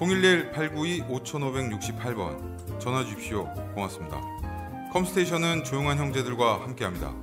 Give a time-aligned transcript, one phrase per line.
[0.00, 3.46] 011-892-5568번 전화 주십시오.
[3.74, 4.20] 고맙습니다.
[4.92, 7.14] 컴스테이션은 조용한 형제들과 함께합니다.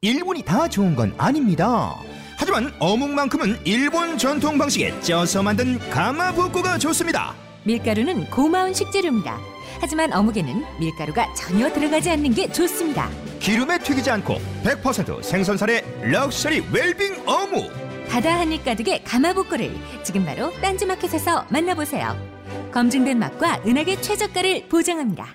[0.00, 1.96] 일본이 다 좋은 건 아닙니다.
[2.38, 7.34] 하지만 어묵만큼은 일본 전통 방식에 쪄서 만든 가마부코가 좋습니다.
[7.64, 9.38] 밀가루는 고마운 식재료입니다.
[9.80, 13.10] 하지만 어묵에는 밀가루가 전혀 들어가지 않는 게 좋습니다.
[13.40, 17.70] 기름에 튀기지 않고 100% 생선살의 럭셔리 웰빙 어묵.
[18.08, 22.16] 바다 한입 가득의 가마복고를 지금 바로 딴지마켓에서 만나보세요.
[22.72, 25.34] 검증된 맛과 은하계 최저가를 보장합니다.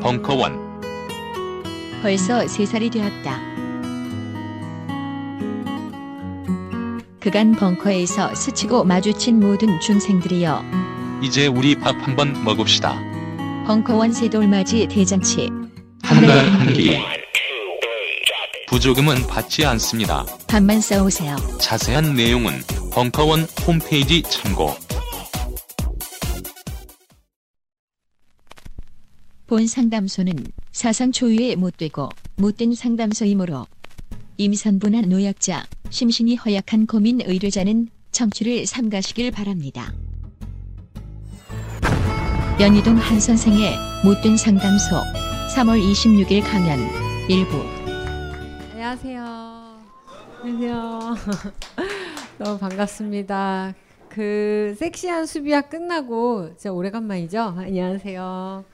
[0.00, 0.80] 벙커원
[2.02, 3.40] 벌써 세 살이 되었다.
[7.20, 10.64] 그간 벙커에서 스치고 마주친 모든 중생들이여
[11.22, 13.11] 이제 우리 밥 한번 먹읍시다.
[13.66, 15.48] 벙커원 새돌맞이 대잔치
[16.02, 16.98] 한 달 한 끼.
[18.68, 20.24] 부조금은 받지 않습니다.
[20.48, 21.36] 밥만 싸오세요.
[21.60, 22.52] 자세한 내용은
[22.92, 24.74] 벙커원 홈페이지 참고.
[29.46, 30.34] 본 상담소는
[30.72, 33.66] 사상 초유의 못되고 못된 상담소이므로
[34.38, 39.92] 임산부나 노약자, 심신이 허약한 고민 의뢰자는 청취를 삼가시길 바랍니다.
[42.62, 43.74] 연희동 한 선생의
[44.04, 44.94] 못된 상담소
[45.56, 46.78] 3월 26일 강연
[47.28, 47.60] 일부
[48.70, 49.80] 안녕하세요.
[50.44, 51.16] 안녕하세요.
[52.38, 53.74] 너무 반갑습니다.
[54.08, 57.40] 그 섹시한 수비학 끝나고 진짜 오래간만이죠.
[57.58, 58.64] 안녕하세요.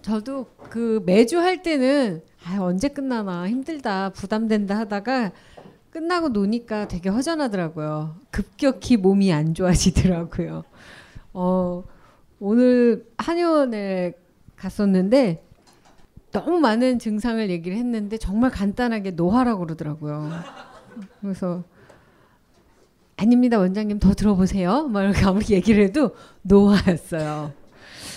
[0.00, 5.32] 저도 그 매주 할 때는 아, 언제 끝나나 힘들다 부담된다 하다가
[5.90, 8.16] 끝나고 노니까 되게 허전하더라고요.
[8.30, 10.64] 급격히 몸이 안 좋아지더라고요.
[11.34, 11.84] 어,
[12.40, 14.14] 오늘 한의원에
[14.56, 15.44] 갔었는데
[16.32, 20.30] 너무 많은 증상을 얘기를 했는데 정말 간단하게 노화라고 그러더라고요.
[21.20, 21.64] 그래서
[23.16, 24.88] 아닙니다 원장님 더 들어보세요.
[24.88, 27.52] 막 이렇게 아무리 얘기를 해도 노화였어요.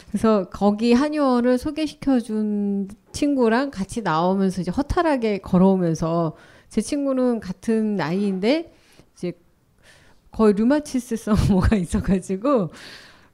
[0.10, 6.38] 그래서 거기 한의원을 소개시켜준 친구랑 같이 나오면서 이제 허탈하게 걸어오면서
[6.70, 8.74] 제 친구는 같은 나이인데
[9.16, 9.34] 이제
[10.32, 12.70] 거의 류마티스성 뭐가 있어가지고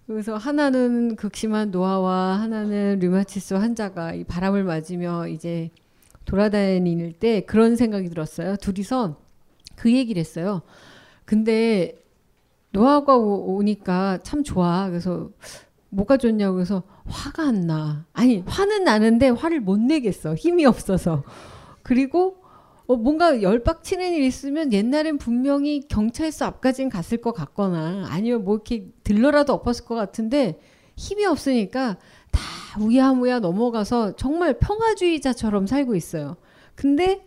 [0.10, 5.70] 그래서 하나는 극심한 노화와 하나는 류마티스 환자가 이 바람을 맞으며 이제
[6.26, 8.56] 돌아다닐 때 그런 생각이 들었어요.
[8.56, 9.18] 둘이서
[9.76, 10.64] 그 얘기를 했어요.
[11.26, 12.04] 근데
[12.72, 14.90] 노화가 오- 오니까 참 좋아.
[14.90, 15.30] 그래서
[15.90, 18.08] 뭐가 좋냐고 그래서 화가 안 나.
[18.14, 20.34] 아니 화는 나는데 화를 못 내겠어.
[20.34, 21.24] 힘이 없어서.
[21.84, 22.39] 그리고
[22.90, 28.88] 어, 뭔가 열빡치는 일 있으면 옛날엔 분명히 경찰서 앞까지는 갔을 것 같거나 아니면 뭐 이렇게
[29.04, 30.60] 들러라도 엎었을 것 같은데
[30.96, 31.98] 힘이 없으니까
[32.32, 32.42] 다
[32.82, 36.38] 우야무야 넘어가서 정말 평화주의자처럼 살고 있어요.
[36.74, 37.24] 근데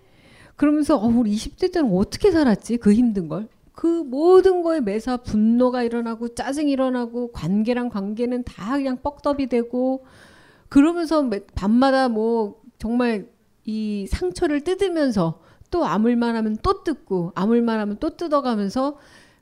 [0.56, 2.78] 그러면서 어, 우리 20대 때는 어떻게 살았지?
[2.78, 3.46] 그 힘든 걸.
[3.72, 10.04] 그 모든 거에 매사 분노가 일어나고 짜증이 일어나고 관계랑 관계는 다 그냥 뻑더비 되고
[10.68, 13.28] 그러면서 매- 밤마다 뭐 정말
[13.64, 15.40] 이 상처를 뜯으면서
[15.72, 18.98] 또 아물만 하면 또 뜯고 아물만 하면 또 뜯어가면서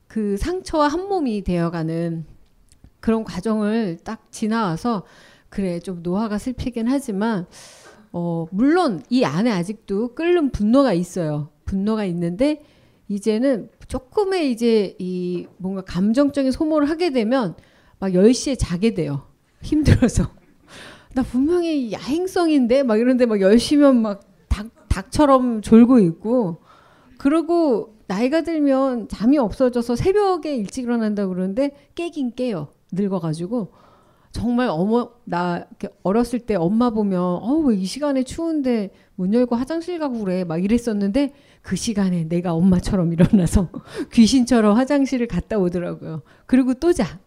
[0.06, 2.24] 그 상처와 한 몸이 되어가는
[3.00, 5.04] 그런 과정을 딱 지나와서
[5.50, 7.46] 그래 좀 노화가 슬피긴 하지만
[8.12, 11.50] 어 물론 이 안에 아직도 끓는 분노가 있어요.
[11.64, 12.62] 분노가 있는데
[13.08, 17.56] 이제는 조금의 이제 이 뭔가 감정적인 소모를 하게 되면
[17.98, 19.26] 막 10시에 자게 돼요.
[19.62, 20.30] 힘들어서.
[21.12, 24.29] 나 분명히 야행성인데 막 이런데 막 10시면 막
[24.90, 26.58] 닭, 닭처럼 졸고 있고
[27.16, 32.68] 그러고 나이가 들면 잠이 없어져서 새벽에 일찍 일어난다고 그러는데 깨긴 깨요.
[32.92, 33.72] 늙어가지고
[34.32, 35.66] 정말 어머 나
[36.02, 41.32] 어렸을 때 엄마 보면 어우 왜이 시간에 추운데 문 열고 화장실 가고 그래 막 이랬었는데
[41.62, 43.68] 그 시간에 내가 엄마처럼 일어나서
[44.12, 46.22] 귀신처럼 화장실을 갔다 오더라고요.
[46.46, 47.20] 그리고 또 자.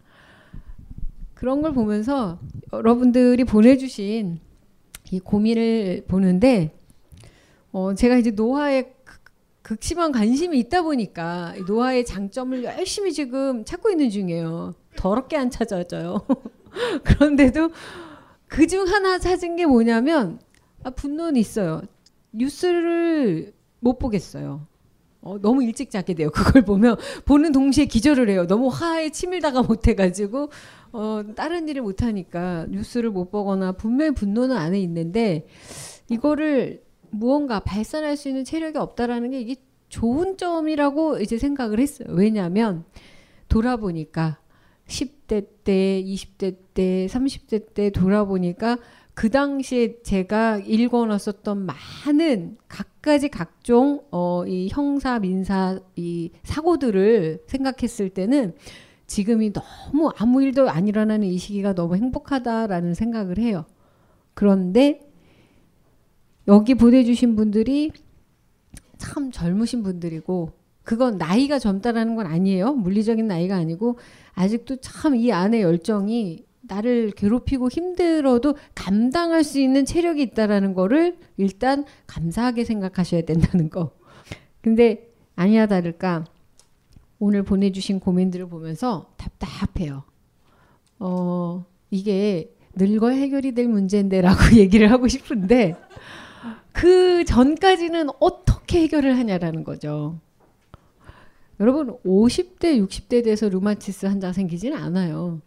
[1.34, 2.40] 그런 걸 보면서
[2.72, 4.40] 여러분들이 보내주신
[5.12, 6.74] 이 고민을 보는데
[7.74, 9.22] 어, 제가 이제 노화에 극-
[9.64, 14.74] 극심한 관심이 있다 보니까 이 노화의 장점을 열심히 지금 찾고 있는 중이에요.
[14.96, 16.26] 더럽게 안 찾아져요.
[17.04, 17.70] 그런데도
[18.48, 20.40] 그 중 하나 찾은 게 뭐냐면
[20.84, 21.82] 아, 분노는 있어요.
[22.32, 24.68] 뉴스를 못 보겠어요.
[25.22, 26.30] 어, 너무 일찍 자게 돼요.
[26.30, 28.46] 그걸 보면 보는 동시에 기절을 해요.
[28.46, 30.50] 너무 화에 치밀다가 못해가지고
[30.92, 35.48] 어, 다른 일을 못하니까 뉴스를 못 보거나 분명히 분노는 안에 있는데
[36.10, 36.83] 이거를
[37.14, 39.56] 무언가 발산할 수 있는 체력이 없다라는 게 이게
[39.90, 42.08] 좋은 점이라고 이제 생각을 했어요.
[42.12, 42.84] 왜냐하면
[43.48, 44.40] 돌아보니까
[44.88, 48.78] 10대 때, 20대 때, 30대 때 돌아보니까
[49.14, 58.56] 그 당시에 제가 읽어놨었던 많은 각가지 각종 어, 이 형사 민사 이 사고들을 생각했을 때는
[59.06, 63.66] 지금이 너무 아무 일도 안 일어나는 이 시기가 너무 행복하다라는 생각을 해요.
[64.34, 65.13] 그런데
[66.48, 67.92] 여기 보내주신 분들이
[68.98, 70.52] 참 젊으신 분들이고
[70.84, 72.74] 그건 나이가 젊다라는 건 아니에요.
[72.74, 73.98] 물리적인 나이가 아니고
[74.34, 81.86] 아직도 참 이 안에 열정이 나를 괴롭히고 힘들어도 감당할 수 있는 체력이 있다라는 거를 일단
[82.08, 83.92] 감사하게 생각하셔야 된다는 거.
[84.62, 86.26] 근데 아니야 다를까
[87.20, 90.04] 오늘 보내주신 고민들을 보면서 답답해요.
[91.00, 95.76] 어 이게 늙어 해결이 될 문제인데라고 얘기를 하고 싶은데
[96.74, 100.20] 그 전까지는 어떻게 해결을 하냐라는 거죠.
[101.60, 105.42] 여러분 50대 60대 돼서 루마티스 환자 생기지는 않아요.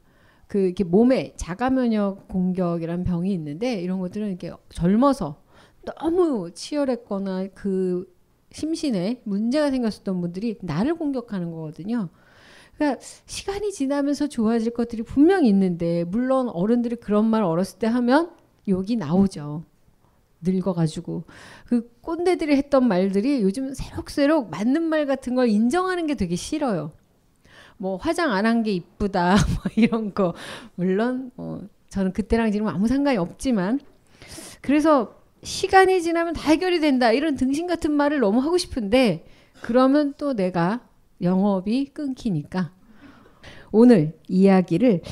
[0.47, 5.43] 그 이렇게 몸에 자가 면역 공격이란 병이 있는데 이런 것들은 이렇게 젊어서
[5.85, 8.11] 너무 치열했거나 그
[8.53, 12.09] 심신에 문제가 생겼었던 분들이 나를 공격하는 거거든요.
[12.77, 18.31] 그러니까 시간이 지나면서 좋아질 것들이 분명히 있는데 물론 어른들이 그런 말 어렸을 때 하면
[18.69, 19.65] 욕이 나오죠.
[20.47, 21.25] 늙어가지고
[21.67, 26.93] 그 꼰대들이 했던 말들이 요즘 새록새록 맞는 말 같은 걸 인정하는 게 되게 싫어요.
[27.79, 30.35] 뭐 화장 안 한 게 이쁘다 뭐 이런 거
[30.77, 33.81] 물론 뭐 저는 그때랑 지금 아무 상관이 없지만
[34.63, 39.27] 그래서 시간이 지나면 다 해결이 된다 이런 등신 같은 말을 너무 하고 싶은데
[39.63, 40.81] 그러면 또 내가
[41.23, 42.73] 영업이 끊기니까
[43.71, 45.03] 오늘 이야기를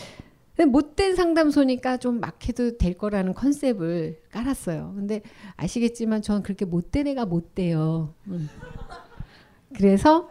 [0.62, 4.92] 못된 상담소니까 좀 막 해도 될 거라는 컨셉을 깔았어요.
[4.96, 5.20] 근데
[5.56, 8.14] 아시겠지만 전 그렇게 못된 애가 못 돼요.
[8.28, 8.48] 음.
[9.74, 10.28] 그래서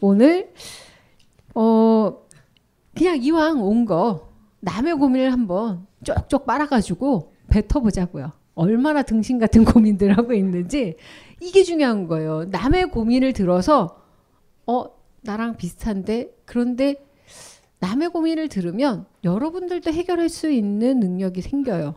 [0.00, 0.52] 오늘
[1.54, 2.18] 어
[2.94, 4.28] 그냥 이왕 온 거
[4.60, 8.32] 남의 고민을 한번 쪽쪽 빨아가지고 뱉어보자고요.
[8.54, 10.96] 얼마나 등신 같은 고민들 하고 있는지
[11.40, 12.44] 이게 중요한 거예요.
[12.44, 14.00] 남의 고민을 들어서
[14.66, 14.84] 어
[15.22, 17.03] 나랑 비슷한데 그런데
[17.84, 21.96] 남의 고민을 들으면 여러분들도 해결할 수 있는 능력이 생겨요.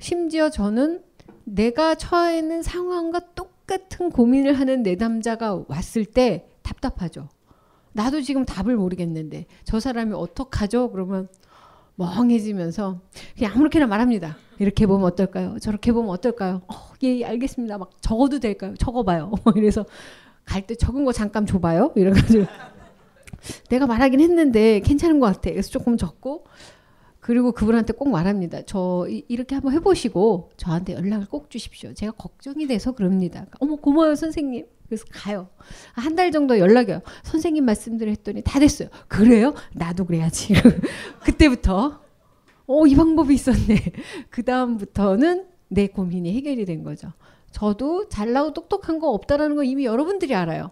[0.00, 1.04] 심지어 저는
[1.44, 7.28] 내가 처해 있는 상황과 똑같은 고민을 하는 내담자가 왔을 때 답답하죠.
[7.92, 10.90] 나도 지금 답을 모르겠는데 저 사람이 어떡하죠?
[10.90, 11.28] 그러면
[11.94, 13.00] 멍해지면서
[13.36, 14.36] 그냥 아무렇게나 말합니다.
[14.58, 15.58] 이렇게 보면 어떨까요?
[15.60, 16.62] 저렇게 보면 어떨까요?
[16.66, 17.78] 어, 예, 알겠습니다.
[17.78, 18.74] 막 적어도 될까요?
[18.76, 19.30] 적어봐요.
[19.54, 19.84] 이래서
[20.44, 21.92] 갈 때 적은 거 잠깐 줘봐요.
[21.94, 22.46] 이래가지고
[23.68, 25.50] 내가 말하긴 했는데 괜찮은 것 같아.
[25.50, 26.44] 그래서 조금 적고
[27.20, 28.62] 그리고 그분한테 꼭 말합니다.
[28.66, 31.92] 저 이, 렇게 한번 해보시고 저한테 연락을 꼭 주십시오.
[31.94, 33.46] 제가 걱정이 돼서 그럽니다.
[33.60, 34.66] 어머 고마워요 선생님.
[34.88, 35.48] 그래서 가요.
[35.92, 37.02] 한 달 정도 연락이 와요.
[37.22, 38.88] 선생님 말씀대로 했더니 다 됐어요.
[39.06, 39.54] 그래요?
[39.74, 40.54] 나도 그래야지.
[41.24, 42.00] 그때부터
[42.66, 43.92] 어, 이 방법이 있었네.
[44.30, 47.12] 그 다음부터는 내 고민이 해결이 된 거죠.
[47.52, 50.70] 저도 잘나고 똑똑한 거 없다라는 거 이미 여러분들이 알아요.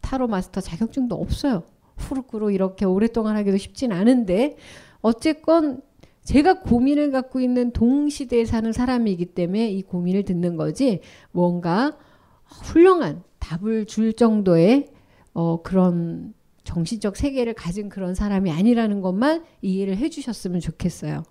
[0.00, 1.64] 타로 마스터 자격증도 없어요.
[1.98, 4.56] 후루꾸로 이렇게 오랫동안 하기도 쉽진 않은데
[5.00, 5.80] 어쨌건
[6.24, 11.00] 제가 고민을 갖고 있는 동시대에 사는 사람이기 때문에 이 고민을 듣는 거지
[11.32, 11.96] 뭔가
[12.44, 14.88] 훌륭한 답을 줄 정도의
[15.32, 21.22] 어, 그런 정신적 세계를 가진 그런 사람이 아니라는 것만 이해를 해주셨으면 좋겠어요.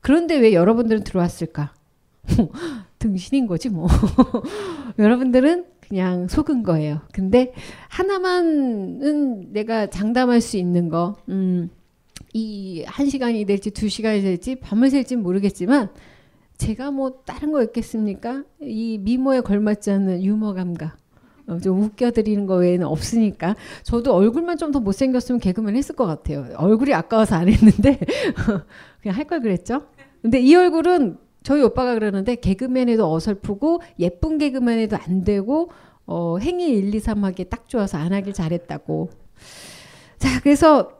[0.00, 1.74] 그런데 왜 여러분들은 들어왔을까?
[2.98, 3.88] 등신인 거지 뭐.
[4.98, 7.02] 여러분들은 그냥 속은 거예요.
[7.12, 7.52] 근데
[7.90, 11.68] 하나만은 내가 장담할 수 있는 거, 음,
[12.32, 15.90] 이 한 시간이 될지 두 시간이 될지 밤을 샐지 모르겠지만
[16.56, 18.42] 제가 뭐 다른 거 있겠습니까?
[18.62, 20.96] 이 미모에 걸맞지 않는 유머 감각.
[21.46, 26.46] 어, 좀 웃겨드리는 거 외에는 없으니까 저도 얼굴만 좀 더 못생겼으면 개그맨 했을 것 같아요.
[26.56, 27.98] 얼굴이 아까워서 안 했는데
[29.02, 29.82] 그냥 할 걸 그랬죠.
[30.22, 35.70] 근데 이 얼굴은 저희 오빠가 그러는데 개그맨에도 어설프고 예쁜 개그맨에도 안 되고
[36.06, 39.10] 어, 행위 1, 2, 3 하기 딱 좋아서 안 하길 잘했다고.
[40.18, 40.92] 자, 그래서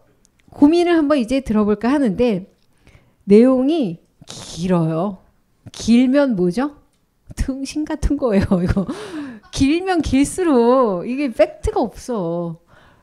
[0.50, 2.50] 고민을 한번 이제 들어볼까 하는데
[3.24, 5.18] 내용이 길어요.
[5.72, 6.76] 길면 뭐죠?
[7.36, 8.86] 등신 같은 거예요, 이거.
[9.52, 12.60] 길면 길수록 이게 팩트가 없어.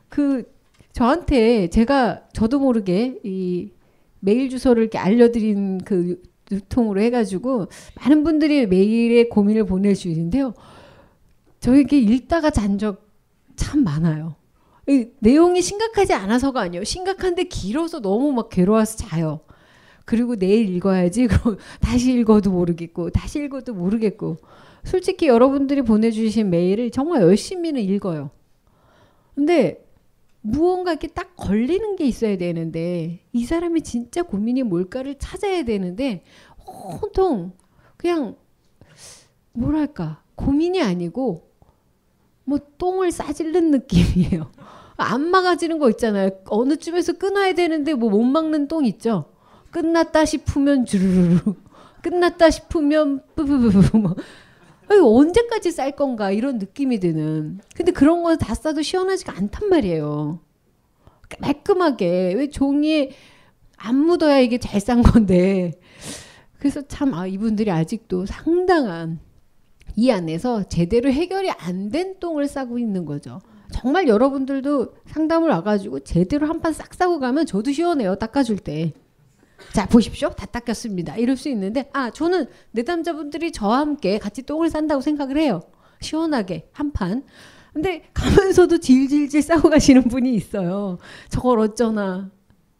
[0.08, 0.44] 그
[0.92, 3.70] 저한테 제가 저도 모르게 이
[4.18, 10.54] 메일 주소를 이렇게 알려드린 그 유통으로 해가지고 많은 분들이 메일에 고민을 보내주시는데요.
[11.60, 13.10] 저에게 읽다가 잔 적
[13.60, 14.36] 참 많아요.
[14.88, 16.82] 이 내용이 심각하지 않아서가 아니에요.
[16.82, 19.40] 심각한데 길어서 너무 막 괴로워서 자요.
[20.06, 21.26] 그리고 내일 읽어야지.
[21.28, 24.38] 그럼 다시 읽어도 모르겠고 다시 읽어도 모르겠고.
[24.82, 28.30] 솔직히 여러분들이 보내주신 메일을 정말 열심히는 읽어요.
[29.34, 29.84] 근데
[30.42, 36.24] 무언가 이렇게 딱 걸리는 게 있어야 되는데 이 사람이 진짜 고민이 뭘까를 찾아야 되는데
[36.66, 37.52] 온통
[37.96, 38.36] 그냥
[39.52, 41.50] 뭐랄까 고민이 아니고
[42.44, 44.50] 뭐 똥을 싸질른 느낌이에요.
[44.96, 46.30] 안 막아지는 거 있잖아요.
[46.48, 49.26] 어느 쯤에서 끊어야 되는데 뭐 못 막는 똥 있죠.
[49.70, 51.54] 끝났다 싶으면 주르르르
[52.02, 54.14] 끝났다 싶으면 뿌뿌뿌뿌 뭐
[54.98, 57.60] 언제까지 쌀 건가 이런 느낌이 드는.
[57.76, 60.40] 근데 그런 거 다 싸도 시원하지가 않단 말이에요.
[61.42, 63.10] 깔끔하게 왜 종이에
[63.76, 65.72] 안 묻어야 이게 잘 싼 건데.
[66.58, 69.20] 그래서 참 아, 이분들이 아직도 상당한
[69.96, 73.40] 이 안에서 제대로 해결이 안 된 똥을 싸고 있는 거죠.
[73.72, 78.16] 정말 여러분들도 상담을 와가지고 제대로 한 판 싹 싸고 가면 저도 시원해요.
[78.16, 78.92] 닦아줄 때.
[79.72, 80.30] 자 보십시오.
[80.30, 81.16] 다 닦였습니다.
[81.16, 85.60] 이럴 수 있는데 아 저는 내담자분들이 저와 함께 같이 똥을 싼다고 생각을 해요.
[86.00, 87.24] 시원하게 한판.
[87.72, 90.98] 근데 가면서도 질질질 싸고 가시는 분이 있어요.
[91.28, 92.30] 저걸 어쩌나.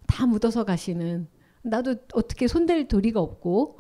[0.07, 1.29] 다 묻어서 가시는.
[1.63, 3.79] 나도 어떻게 손댈 도리가 없고.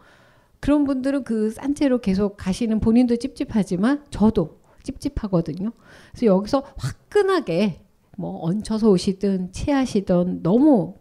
[0.60, 5.72] 그런 분들은 그 싼 채로 계속 가시는 본인도 찝찝하지만 저도 찝찝하거든요.
[6.12, 7.80] 그래서 여기서 화끈하게
[8.18, 10.94] 뭐 얹혀서 오시든 체하시든 너무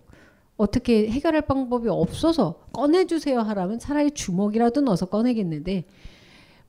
[0.60, 5.86] 어떻게 해결할 방법이 없어서 꺼내주세요 하라면 차라리 주먹이라도 넣어서 꺼내겠는데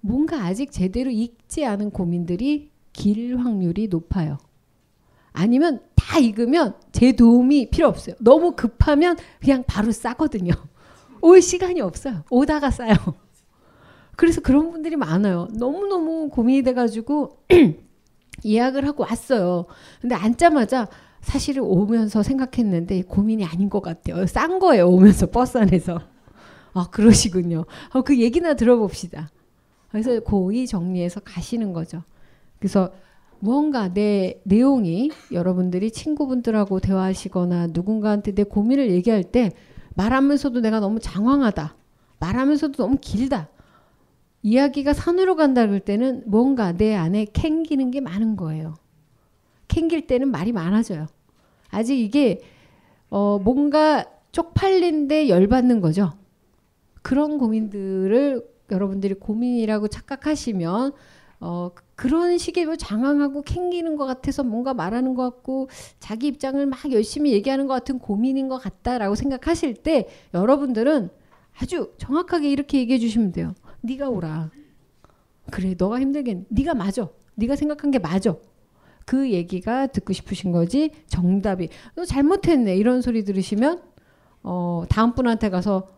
[0.01, 4.39] 뭔가 아직 제대로 익지 않은 고민들이 길 확률이 높아요.
[5.33, 8.15] 아니면 다 익으면 제 도움이 필요 없어요.
[8.21, 10.53] 너무 급하면 그냥 바로 싸거든요.
[11.21, 12.23] 올 시간이 없어요.
[12.31, 12.95] 오다가 싸요.
[14.15, 15.49] 그래서 그런 분들이 많아요.
[15.53, 17.39] 너무너무 고민이 돼가지고
[18.47, 19.67] 예약을 하고 왔어요.
[20.01, 20.87] 근데 앉자마자
[21.21, 24.27] 사실은 오면서 생각했는데 고민이 아닌 것 같아요.
[24.27, 24.89] 싼 거예요.
[24.89, 26.01] 오면서 버스 안에서.
[26.73, 27.65] 아 그러시군요.
[27.93, 29.31] 어, 그 얘기나 들어봅시다.
[29.91, 32.03] 그래서 고의 정리해서 가시는 거죠.
[32.59, 32.93] 그래서
[33.41, 39.51] 무언가 내 내용이 여러분들이 친구분들하고 대화하시거나 누군가한테 내 고민을 얘기할 때
[39.95, 41.75] 말하면서도 내가 너무 장황하다.
[42.21, 43.49] 말하면서도 너무 길다.
[44.43, 48.75] 이야기가 산으로 간다 그럴 때는 뭔가 내 안에 캥기는 게 많은 거예요.
[49.71, 51.07] 캥길 때는 말이 많아져요.
[51.71, 52.41] 아직 이게
[53.09, 56.13] 어 뭔가 쪽팔린데 열받는 거죠.
[57.03, 60.93] 그런 고민들을 여러분들이 고민이라고 착각하시면
[61.41, 66.93] 어 그런 식의 뭐 장황하고 캥기는 것 같아서 뭔가 말하는 것 같고 자기 입장을 막
[66.93, 71.09] 열심히 얘기하는 것 같은 고민인 것 같다라고 생각하실 때 여러분들은
[71.59, 73.55] 아주 정확하게 이렇게 얘기해 주시면 돼요.
[73.83, 74.51] 네가 오라.
[75.51, 76.47] 그래, 너가 힘들겠.
[76.49, 77.09] 네가 맞아.
[77.35, 78.37] 네가 생각한 게 맞아.
[79.11, 83.83] 그 얘기가 듣고 싶으신 거지 정답이 너 잘못했네 이런 소리 들으시면
[84.45, 85.89] 어 다음 분한테 가서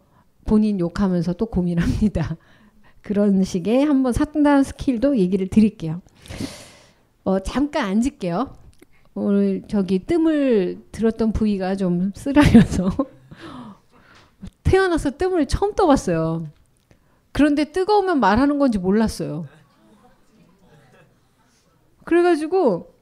[0.47, 2.39] 본인 욕하면서 또 고민합니다.
[3.03, 6.01] 그런 식의 한번 상담 스킬도 얘기를 드릴게요.
[7.25, 8.57] 어 잠깐 앉을게요.
[9.13, 12.89] 오늘 저기 뜸을 들었던 부위가 좀 쓰라려서
[14.65, 16.47] 태어나서 뜸을 처음 떠봤어요.
[17.31, 19.47] 그런데 뜨거우면 말하는 건지 몰랐어요.
[22.05, 22.93] 그래가지고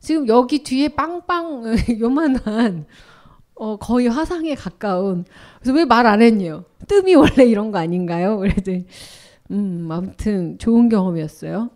[0.00, 2.86] 지금 여기 뒤에 빵빵 요만한
[3.54, 5.24] 어, 거의 화상에 가까운
[5.60, 8.38] 그래서 왜 말 안 했냐 뜸이 원래 이런 거 아닌가요?
[8.38, 8.72] 그래도
[9.50, 11.70] 음 아무튼 좋은 경험이었어요.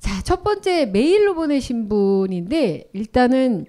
[0.00, 3.66] 자 첫 번째 메일로 보내신 분인데 일단은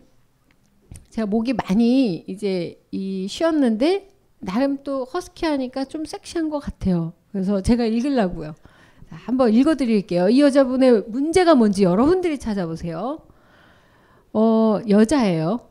[1.10, 4.10] 제가 목이 많이 이제 이 쉬었는데
[4.40, 7.13] 나름 또 허스키하니까 좀 섹시한 것 같아요.
[7.32, 8.56] 그래서 제가 읽으려고요.
[9.13, 10.29] 한번 읽어드릴게요.
[10.29, 13.20] 이 여자분의 문제가 뭔지 여러분들이 찾아보세요.
[14.34, 15.70] 어, 여자예요.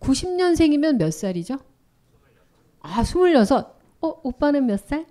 [0.00, 1.58] 90년생이면 몇 살이죠?
[2.80, 3.52] 아, 26.
[4.00, 5.06] 어, 오빠는 몇 살?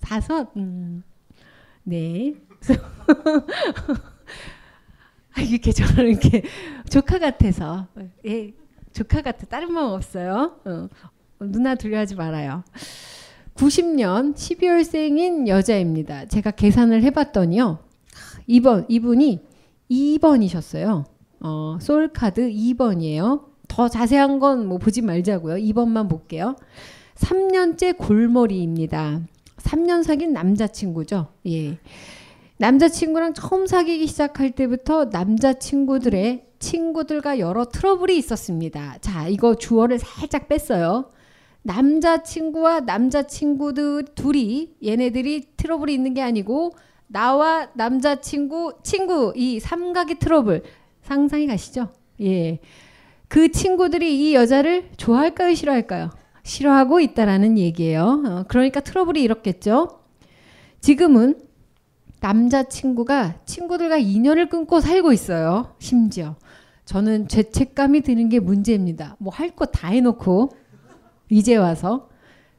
[0.00, 0.48] 다섯?
[0.56, 1.02] 음.
[1.82, 2.34] 네.
[5.34, 6.42] 아, 이렇게 저는 이렇게
[6.90, 7.88] 조카 같아서.
[8.26, 8.52] 예,
[8.92, 9.46] 조카 같아.
[9.46, 10.60] 다른 마음 없어요.
[10.64, 10.88] 어,
[11.40, 12.62] 누나 두려워하지 말아요.
[13.54, 16.26] 90년 12월생인 여자입니다.
[16.26, 17.78] 제가 계산을 해봤더니요.
[18.46, 19.40] 이번 이분이
[19.90, 21.04] 2번이셨어요.
[21.40, 23.44] 어, 솔카드 2번이에요.
[23.68, 25.56] 더 자세한 건 뭐 보지 말자고요.
[25.56, 26.56] 2번만 볼게요.
[27.16, 29.20] 3년째 골머리입니다.
[29.58, 31.28] 3년 사귄 남자친구죠.
[31.46, 31.78] 예.
[32.58, 38.98] 남자친구랑 처음 사귀기 시작할 때부터 남자친구들의 친구들과 여러 트러블이 있었습니다.
[39.00, 41.10] 자, 이거 주어를 살짝 뺐어요.
[41.62, 46.72] 남자친구와 남자친구들 둘이 얘네들이 트러블이 있는 게 아니고
[47.06, 50.62] 나와 남자친구 친구 이 삼각의 트러블
[51.02, 51.88] 상상이 가시죠?
[52.20, 52.58] 예.
[53.28, 56.10] 그 친구들이 이 여자를 좋아할까요, 싫어할까요?
[56.44, 58.22] 싫어하고 있다라는 얘기예요.
[58.26, 60.00] 어, 그러니까 트러블이 이렇겠죠.
[60.80, 61.38] 지금은
[62.20, 65.74] 남자친구가 친구들과 인연을 끊고 살고 있어요.
[65.78, 66.36] 심지어.
[66.84, 69.16] 저는 죄책감이 드는 게 문제입니다.
[69.18, 70.50] 뭐 할 거 다 해놓고
[71.32, 72.10] 이제 와서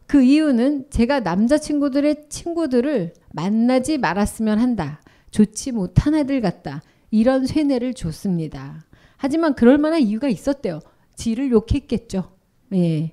[0.07, 4.99] 그 이유는 제가 남자친구들의 친구들을 만나지 말았으면 한다.
[5.29, 6.81] 좋지 못한 애들 같다.
[7.11, 8.83] 이런 쇠뇌를 줬습니다.
[9.15, 10.79] 하지만 그럴 만한 이유가 있었대요.
[11.15, 12.31] 지를 욕했겠죠.
[12.73, 13.11] 예.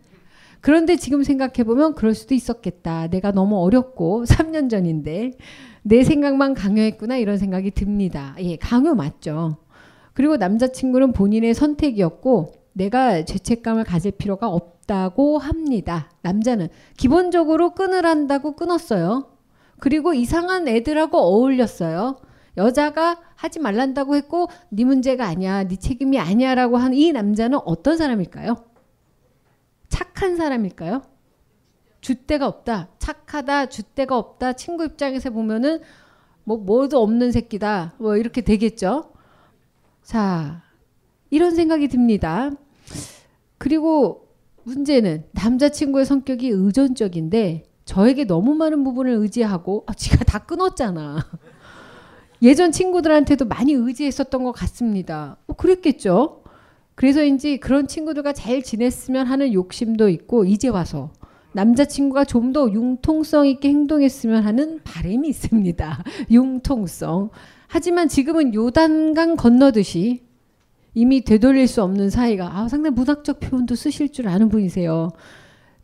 [0.62, 3.09] 그런데 지금 생각해 보면 그럴 수도 있었겠다.
[3.09, 5.33] 내가 너무 어렸고 3년 전인데
[5.83, 8.35] 내 생각만 강요했구나 이런 생각이 듭니다.
[8.38, 9.59] 예, 강요 맞죠.
[10.14, 16.11] 그리고 남자친구는 본인의 선택이었고 내가 죄책감을 가질 필요가 없 다고 합니다.
[16.23, 16.66] 남자는
[16.97, 19.30] 기본적으로 끊으란다고 끊었어요.
[19.78, 22.16] 그리고 이상한 애들하고 어울렸어요.
[22.56, 28.56] 여자가 하지 말란다고 했고 네 문제가 아니야, 네 책임이 아니야라고 한 이 남자는 어떤 사람일까요?
[29.88, 31.02] 착한 사람일까요?
[32.00, 34.54] 줏대가 없다, 착하다, 줏대가 없다.
[34.54, 35.82] 친구 입장에서 보면은
[36.42, 39.12] 뭐 뭐도 없는 새끼다, 뭐 이렇게 되겠죠.
[40.02, 40.62] 자,
[41.30, 42.50] 이런 생각이 듭니다.
[43.56, 44.29] 그리고
[44.64, 51.26] 문제는 남자친구의 성격이 의존적인데 저에게 너무 많은 부분을 의지하고 아, 지가 다 끊었잖아.
[52.43, 55.37] 예전 친구들한테도 많이 의지했었던 것 같습니다.
[55.47, 56.43] 뭐 그랬겠죠.
[56.95, 61.11] 그래서인지 그런 친구들과 잘 지냈으면 하는 욕심도 있고 이제 와서
[61.53, 66.05] 남자친구가 좀 더 융통성 있게 행동했으면 하는 바람이 있습니다.
[66.31, 67.31] 융통성.
[67.68, 70.23] 하지만 지금은 요단강 건너듯이
[70.94, 75.11] 이미 되돌릴 수 없는 사이가 아, 상당히 문학적 표현도 쓰실 줄 아는 분이세요.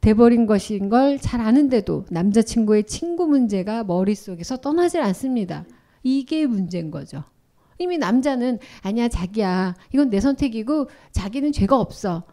[0.01, 5.65] 돼버린 것인 걸 잘 아는데도 남자친구의 친구 문제가 머릿속에서 떠나질 않습니다.
[6.03, 7.25] 이게 문제인 거죠.
[7.79, 12.25] 이미 남자는 아니야 자기야 이건 내 선택이고 자기는 죄가 없어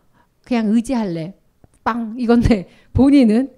[0.46, 1.36] 그냥 의지할래
[1.84, 3.52] 빵 이건데 본인은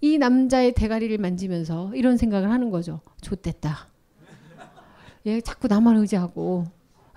[0.00, 3.00] 이 남자의 대가리를 만지면서 이런 생각을 하는 거죠.
[3.20, 3.88] 좋됐다.
[5.26, 6.64] 얘 자꾸 나만 의지하고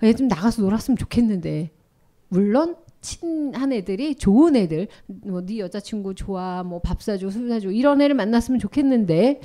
[0.02, 1.70] 얘 좀 나가서 놀았으면 좋겠는데
[2.28, 8.00] 물론 친한 애들이 좋은 애들 뭐 네 여자친구 좋아 뭐 밥 사줘 술 사줘 이런
[8.00, 9.40] 애를 만났으면 좋겠는데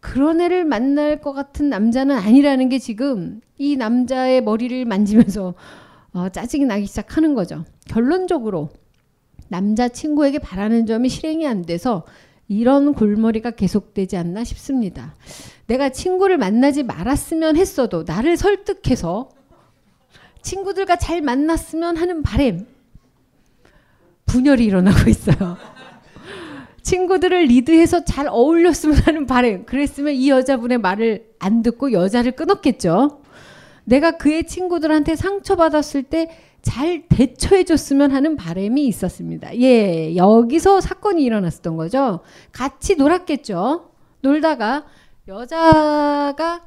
[0.00, 5.54] 그런 애를 만날 것 같은 남자는 아니라는 게 지금 이 남자의 머리를 만지면서
[6.12, 7.64] 어, 짜증이 나기 시작하는 거죠.
[7.86, 8.70] 결론적으로
[9.48, 12.04] 남자 친구에게 바라는 점이 실행이 안 돼서
[12.46, 15.14] 이런 골머리가 계속되지 않나 싶습니다.
[15.66, 19.30] 내가 친구를 만나지 말았으면 했어도 나를 설득해서
[20.48, 22.66] 친구들과 잘 만났으면 하는 바램
[24.24, 25.58] 분열이 일어나고 있어요.
[26.82, 29.66] 친구들을 리드해서 잘 어울렸으면 하는 바램.
[29.66, 33.20] 그랬으면 이 여자분의 말을 안 듣고 여자를 끊었겠죠.
[33.84, 36.28] 내가 그의 친구들한테 상처받았을 때
[36.60, 39.56] 잘 대처해 줬으면 하는 바램이 있었습니다.
[39.58, 42.20] 예, 여기서 사건이 일어났었던 거죠.
[42.52, 43.90] 같이 놀았겠죠.
[44.20, 44.84] 놀다가
[45.28, 46.62] 여자가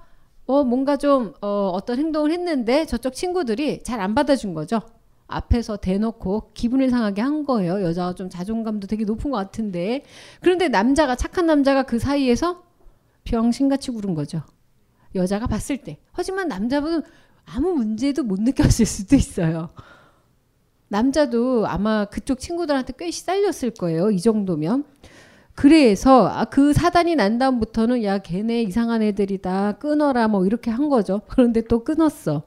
[0.52, 4.82] 어, 뭔가 좀 어, 어떤 행동을 했는데 저쪽 친구들이 잘 안 받아준 거죠.
[5.28, 7.82] 앞에서 대놓고 기분을 상하게 한 거예요.
[7.84, 10.04] 여자가 좀 자존감도 되게 높은 것 같은데.
[10.42, 12.64] 그런데 남자가, 착한 남자가 그 사이에서
[13.24, 14.42] 병신같이 구른 거죠.
[15.16, 16.00] 여자가 봤을 때.
[16.12, 17.04] 하지만 남자분은
[17.46, 19.70] 아무 문제도 못 느꼈을 수도 있어요.
[20.90, 24.12] 남자도 아마 그쪽 친구들한테 꽤 시달렸을 거예요.
[24.12, 24.84] 이 정도면.
[25.62, 31.22] 그래서 아, 그 사단이 난 다음부터는 야 걔네 이상한 애들이다 끊어라 뭐 이렇게 한 거죠.
[31.30, 32.42] 그런데 또 끊었어.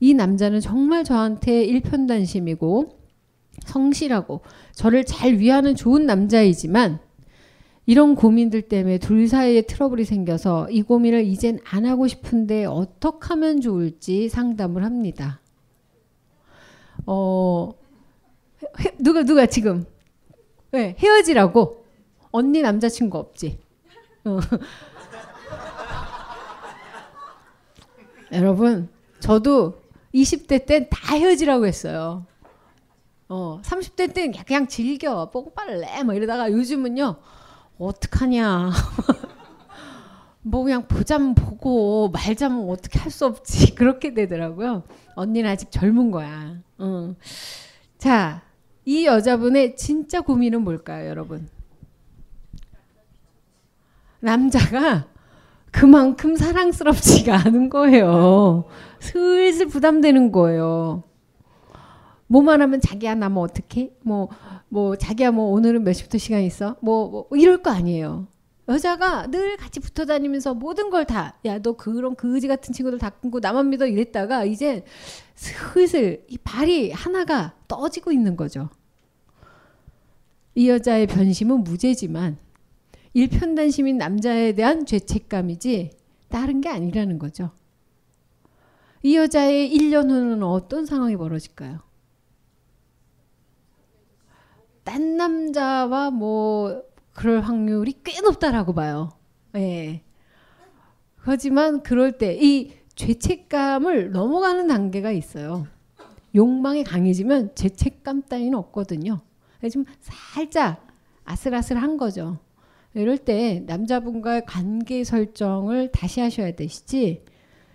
[0.00, 2.98] 이 남자는 정말 저한테 일편단심이고
[3.66, 4.40] 성실하고
[4.72, 7.00] 저를 잘 위하는 좋은 남자이지만
[7.84, 13.60] 이런 고민들 때문에 둘 사이에 트러블이 생겨서 이 고민을 이젠 안 하고 싶은데 어떻게 하면
[13.60, 15.42] 좋을지 상담을 합니다.
[17.04, 17.74] 어,
[18.80, 19.84] 헤, 누가 누가 지금
[20.70, 21.84] 네, 헤어지라고
[22.36, 23.58] 언니 남자친구 없지?
[24.26, 24.38] 어.
[28.32, 28.88] 여러분
[29.20, 29.80] 저도
[30.14, 32.26] 20대 땐다 헤어지라고 했어요.
[33.28, 37.16] 어, 30대 땐 그냥 즐겨 뽕빨래 뭐 이러다가 요즘은요
[37.78, 38.70] 어떡하냐
[40.42, 44.84] 뭐 그냥 보자면 보고 말자면 어떻게 할 수 없지 그렇게 되더라고요.
[45.14, 46.56] 언니는 아직 젊은 거야.
[46.80, 47.16] 응.
[47.98, 48.42] 자,
[48.84, 51.48] 이 여자분의 진짜 고민은 뭘까요, 여러분?
[54.20, 55.06] 남자가
[55.70, 58.64] 그만큼 사랑스럽지가 않은 거예요.
[59.00, 61.02] 슬슬 부담되는 거예요.
[62.28, 63.94] 뭐만 하면 자기야 나 뭐 어떻게?
[64.02, 64.28] 뭐,
[64.68, 66.76] 뭐 자기야 뭐 오늘은 몇 시부터 시간 있어?
[66.80, 68.26] 뭐, 뭐 이럴 거 아니에요.
[68.68, 73.10] 여자가 늘 같이 붙어 다니면서 모든 걸 다, 야, 너 그런 그지 같은 친구들 다
[73.10, 74.84] 끊고 나만 믿어 이랬다가 이제
[75.36, 78.70] 슬슬 이 발이 하나가 떠지고 있는 거죠.
[80.56, 82.38] 이 여자의 변심은 무죄지만
[83.16, 85.90] 일편단심인 남자에 대한 죄책감이지
[86.28, 87.50] 다른 게 아니라는 거죠.
[89.02, 91.80] 이 여자의 1년 후는 어떤 상황이 벌어질까요?
[94.84, 96.82] 딴 남자와 뭐
[97.14, 99.08] 그럴 확률이 꽤 높다라고 봐요.
[99.54, 100.02] 예.
[101.16, 105.66] 하지만 그럴 때 이 죄책감을 넘어가는 단계가 있어요.
[106.34, 109.20] 욕망이 강해지면 죄책감 따위는 없거든요.
[109.72, 110.86] 좀 살짝
[111.24, 112.38] 아슬아슬한 거죠.
[112.96, 117.22] 이럴 때 남자분과의 관계 설정을 다시 하셔야 되시지.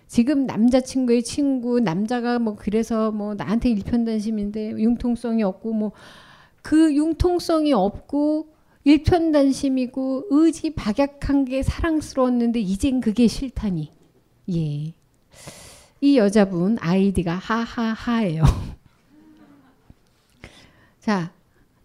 [0.06, 5.92] 지금 남자친구의 친구, 남자가 뭐 그래서 뭐 나한테 일편단심인데 융통성이 없고 뭐
[6.62, 8.54] 그 융통성이 없고
[8.84, 13.92] 일편단심이고 의지 박약한 게 사랑스러웠는데 이젠 그게 싫다니.
[14.54, 14.94] 예.
[16.00, 18.42] 이 여자분 아이디가 하하하예요.
[20.98, 21.32] 자,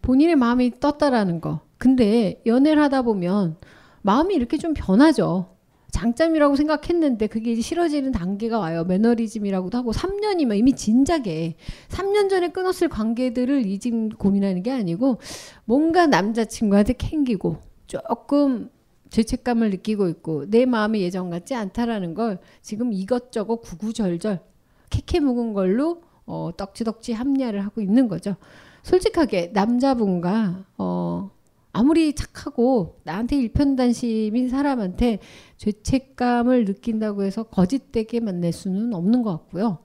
[0.02, 1.62] 본인의 마음이 떴다라는 거.
[1.78, 3.58] 근데 연애를 하다 보면
[4.02, 5.58] 마음이 이렇게 좀 변하죠.
[5.92, 8.84] 장점이라고 생각했는데 그게 이제 싫어지는 단계가 와요.
[8.84, 11.56] 매너리즘이라고도 하고 3년이면 이미 진작에
[11.90, 15.20] 3년 전에 끊었을 관계들을 이 지금 고민하는 게 아니고
[15.66, 18.70] 뭔가 남자친구한테 캥기고 조금
[19.10, 24.42] 죄책감을 느끼고 있고 내 마음이 예전 같지 않다라는 걸 지금 이것저것 구구절절
[24.90, 28.36] 캐캐 묵은 걸로 어, 떡지덕지 합리화를 하고 있는 거죠.
[28.84, 31.32] 솔직하게 남자분과 어,
[31.78, 35.20] 아무리 착하고 나한테 일편단심인 사람한테
[35.58, 39.80] 죄책감을 느낀다고 해서 거짓되게 만날 수는 없는 것 같고요.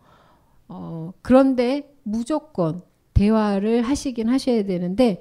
[0.69, 2.83] 어, 그런데 무조건
[3.15, 5.21] 대화를 하시긴 하셔야 되는데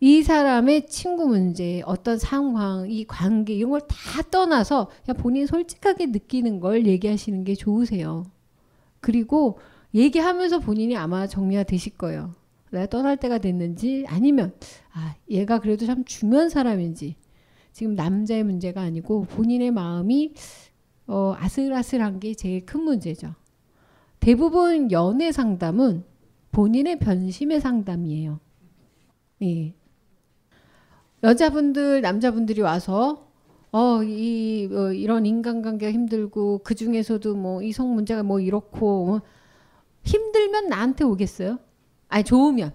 [0.00, 6.06] 이 사람의 친구 문제, 어떤 상황, 이 관계 이런 걸 다 떠나서 그냥 본인 솔직하게
[6.06, 8.24] 느끼는 걸 얘기하시는 게 좋으세요.
[9.00, 9.58] 그리고
[9.94, 12.34] 얘기하면서 본인이 아마 정리가 되실 거예요.
[12.74, 14.54] 내가 떠날 때가 됐는지 아니면
[14.92, 17.16] 아 얘가 그래도 참 중요한 사람인지
[17.72, 20.34] 지금 남자의 문제가 아니고 본인의 마음이
[21.06, 23.34] 어, 아슬아슬한 게 제일 큰 문제죠.
[24.20, 26.04] 대부분 연애 상담은
[26.52, 28.40] 본인의 변심의 상담이에요.
[29.42, 29.74] 예.
[31.22, 33.28] 여자분들, 남자분들이 와서
[33.72, 39.20] 어, 이, 어, 이런 인간관계가 힘들고 그 중에서도 뭐 이성 문제가 뭐 이렇고 뭐
[40.04, 41.58] 힘들면 나한테 오겠어요?
[42.14, 42.72] 아니 좋으면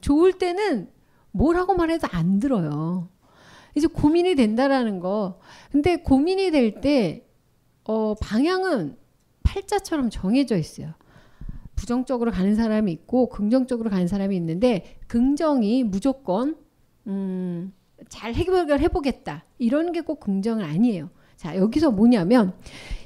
[0.00, 0.88] 좋을 때는
[1.30, 3.10] 뭐라고 말해도 안 들어요.
[3.74, 5.40] 이제 고민이 된다라는 거.
[5.70, 7.26] 근데 고민이 될 때
[7.84, 8.96] 어, 방향은
[9.42, 10.94] 팔자처럼 정해져 있어요.
[11.76, 16.56] 부정적으로 가는 사람이 있고 긍정적으로 가는 사람이 있는데 긍정이 무조건
[17.06, 17.74] 음,
[18.08, 21.10] 잘 해결해 보겠다 이런 게 꼭 긍정은 아니에요.
[21.36, 22.52] 자 여기서 뭐냐면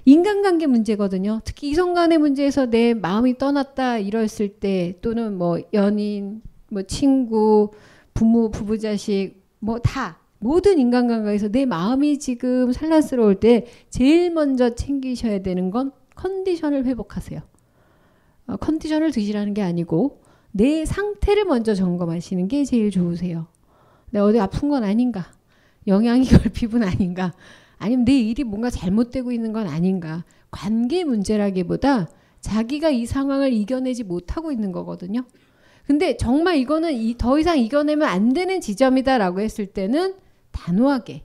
[0.05, 1.41] 인간관계 문제거든요.
[1.45, 7.71] 특히 이성 간의 문제에서 내 마음이 떠났다 이랬을 때 또는 뭐 연인, 뭐 친구,
[8.15, 15.43] 부모, 부부, 자식 뭐 다 모든 인간관계에서 내 마음이 지금 산란스러울 때 제일 먼저 챙기셔야
[15.43, 17.41] 되는 건 컨디션을 회복하세요.
[18.47, 23.47] 어, 컨디션을 드시라는 게 아니고 내 상태를 먼저 점검하시는 게 제일 좋으세요.
[24.11, 25.33] 내가 어디 아픈 건 아닌가?
[25.87, 27.33] 영양이 결핍은 아닌가?
[27.79, 30.25] 아니면 내 일이 뭔가 잘못되고 있는 건 아닌가.
[30.51, 32.09] 관계 문제라기보다
[32.41, 35.25] 자기가 이 상황을 이겨내지 못하고 있는 거거든요.
[35.87, 40.15] 근데 정말 이거는 이, 더 이상 이겨내면 안 되는 지점이다라고 했을 때는
[40.51, 41.23] 단호하게.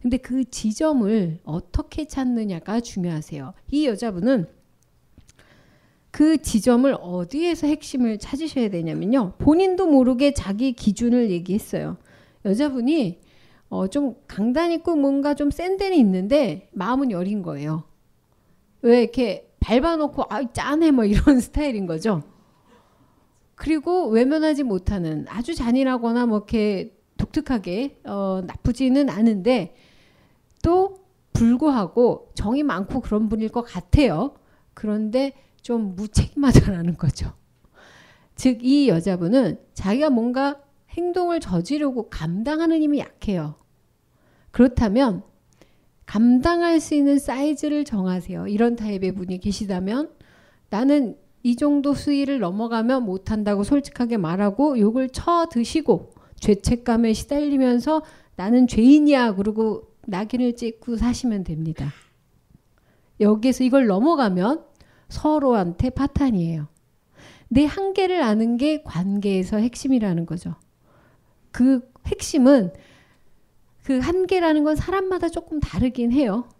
[0.00, 3.52] 근데 그 지점을 어떻게 찾느냐가 중요하세요.
[3.70, 4.46] 이 여자분은
[6.10, 9.34] 그 지점을 어디에서 핵심을 찾으셔야 되냐면요.
[9.38, 11.98] 본인도 모르게 자기 기준을 얘기했어요.
[12.46, 13.18] 여자분이
[13.68, 17.84] 어, 좀 강단 있고 뭔가 좀 센 데는 있는데 마음은 여린 거예요.
[18.82, 22.22] 왜 이렇게 밟아놓고 아 짠해 뭐 이런 스타일인 거죠.
[23.54, 29.74] 그리고 외면하지 못하는 아주 잔인하거나 뭐 이렇게 독특하게 어, 나쁘지는 않은데
[30.62, 30.98] 또
[31.32, 34.34] 불구하고 정이 많고 그런 분일 것 같아요.
[34.74, 37.32] 그런데 좀 무책임하다라는 거죠.
[38.36, 40.60] 즉 이 여자분은 자기가 뭔가
[40.96, 43.56] 행동을 저지르고 감당하는 힘이 약해요.
[44.50, 45.22] 그렇다면
[46.06, 48.46] 감당할 수 있는 사이즈를 정하세요.
[48.46, 50.10] 이런 타입의 분이 계시다면
[50.70, 58.02] 나는 이 정도 수위를 넘어가면 못한다고 솔직하게 말하고 욕을 쳐 드시고 죄책감에 시달리면서
[58.36, 61.92] 나는 죄인이야 그러고 낙인을 찍고 사시면 됩니다.
[63.20, 64.64] 여기에서 이걸 넘어가면
[65.08, 66.68] 서로한테 파탄이에요.
[67.48, 70.54] 내 한계를 아는 게 관계에서 핵심이라는 거죠.
[71.56, 72.70] 그 핵심은
[73.82, 76.50] 그 한계라는 건 사람마다 조금 다르긴 해요.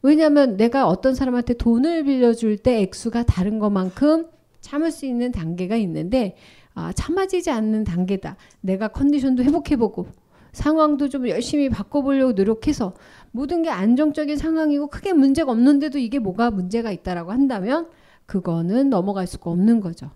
[0.00, 4.28] 왜냐하면 내가 어떤 사람한테 돈을 빌려줄 때 액수가 다른 것만큼
[4.60, 6.36] 참을 수 있는 단계가 있는데
[6.72, 8.36] 아, 참아지지 않는 단계다.
[8.60, 10.06] 내가 컨디션도 회복해보고
[10.52, 12.94] 상황도 좀 열심히 바꿔보려고 노력해서
[13.32, 17.88] 모든 게 안정적인 상황이고 크게 문제가 없는데도 이게 뭐가 문제가 있다라고 한다면
[18.26, 20.12] 그거는 넘어갈 수가 없는 거죠.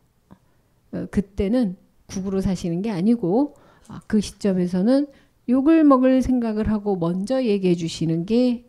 [0.92, 3.65] 어, 그때는 국으로 사시는 게 아니고 아,
[4.06, 5.06] 그 시점에서는
[5.48, 8.64] 욕을 먹을 생각을 하고 먼저 얘기해 주시는 게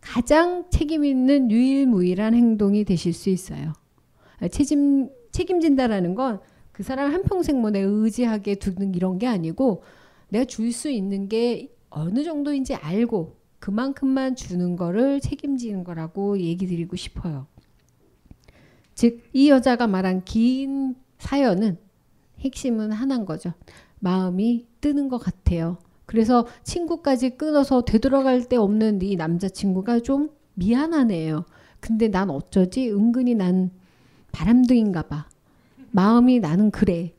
[0.00, 3.72] 가장 책임 있는 유일무이한 행동이 되실 수 있어요.
[4.40, 6.40] 아, 책임 책임진다라는 건
[6.74, 9.84] 그 사람 한 평생 뭐 내가 의지하게 두는 이런 게 아니고
[10.28, 16.96] 내가 줄 수 있는 게 어느 정도인지 알고 그만큼만 주는 거를 책임지는 거라고 얘기 드리고
[16.96, 17.46] 싶어요.
[18.96, 21.78] 즉, 이 여자가 말한 긴 사연은
[22.40, 23.52] 핵심은 하나인 거죠.
[24.04, 25.78] 마음이 뜨는 것 같아요.
[26.04, 31.46] 그래서 친구까지 끊어서 되돌아갈 데 없는 이 남자친구가 좀 미안하네요.
[31.80, 32.90] 근데 난 어쩌지?
[32.90, 33.70] 은근히 난
[34.32, 35.26] 바람둥인가 봐.
[35.90, 37.14] 마음이 나는 그래.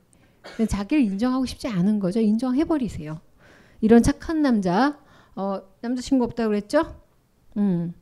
[0.70, 2.20] 자기를 인정하고 싶지 않은 거죠.
[2.20, 3.20] 인정해버리세요.
[3.82, 5.00] 이런 착한 남자,
[5.36, 7.02] 어, 남자친구 없다고 그랬죠?
[7.58, 7.96] 음.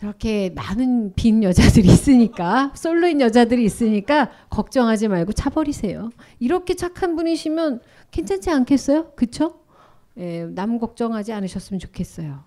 [0.00, 6.08] 저렇게 많은 빈 여자들이 있으니까, 솔로인 여자들이 있으니까, 걱정하지 말고 차버리세요.
[6.38, 9.12] 이렇게 착한 분이시면 괜찮지 않겠어요?
[9.14, 9.60] 그쵸?
[10.16, 12.44] 예, 남 걱정하지 않으셨으면 좋겠어요.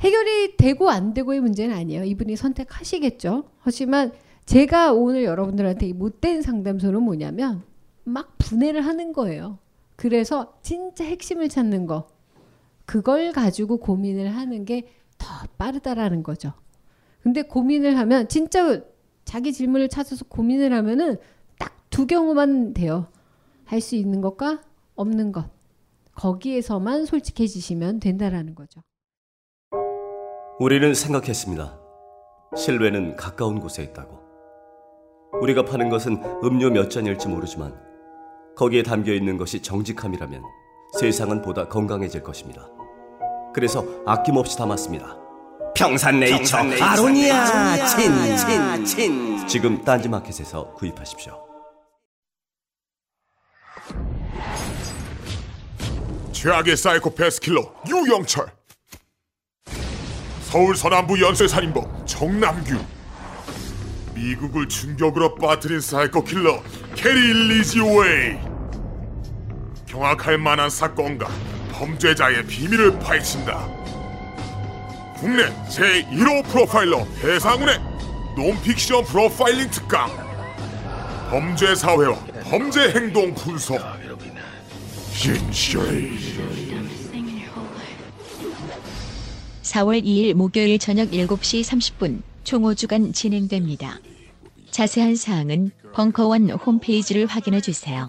[0.00, 2.04] 해결이 되고 안 되고의 문제는 아니에요.
[2.04, 3.44] 이분이 선택하시겠죠.
[3.60, 4.12] 하지만
[4.44, 7.62] 제가 오늘 여러분들한테 이 못된 상담소는 뭐냐면
[8.04, 9.58] 막 분해를 하는 거예요.
[9.96, 12.08] 그래서 진짜 핵심을 찾는 거.
[12.84, 14.86] 그걸 가지고 고민을 하는 게
[15.24, 16.52] 더 빠르다라는 거죠.
[17.22, 18.82] 근데 고민을 하면 진짜
[19.24, 21.16] 자기 질문을 찾아서 고민을 하면은
[21.58, 23.06] 딱 두 경우만 돼요.
[23.64, 24.60] 할 수 있는 것과
[24.96, 25.48] 없는 것.
[26.16, 28.82] 거기에서만 솔직해지시면 된다라는 거죠.
[30.60, 31.78] 우리는 생각했습니다.
[32.56, 34.18] 실외는 가까운 곳에 있다고.
[35.40, 37.74] 우리가 파는 것은 음료 몇 잔일지 모르지만
[38.56, 40.42] 거기에 담겨 있는 것이 정직함이라면
[41.00, 42.68] 세상은 보다 건강해질 것입니다.
[43.54, 45.16] 그래서 아낌없이 담았습니다.
[45.76, 49.46] 평산네이처, 평산네이처 아로니아 친, 친, 친.
[49.48, 51.40] 지금 딴지마켓에서 구입하십시오.
[56.32, 58.46] 최악의 사이코패스 킬러 유영철.
[60.42, 62.76] 서울 서남부 연쇄살인범 정남규.
[64.14, 66.60] 미국을 충격으로 빠뜨린 사이코 킬러
[66.94, 68.38] 게리 리지웨이.
[69.86, 71.28] 경악할 만한 사건과
[71.74, 73.68] 범죄자의 비밀을 파헤친다
[75.16, 77.78] 국내 제1호 프로파일러 배상훈의
[78.36, 80.10] 논픽션 프로파일링 특강
[81.30, 83.80] 범죄 사회와 범죄 행동 분석
[85.12, 86.18] 진실이
[89.62, 93.98] 4월 2일 목요일 저녁 7시 30분 총 5주간 진행됩니다.
[94.70, 98.06] 자세한 사항은 벙커원 홈페이지를 확인해 주세요.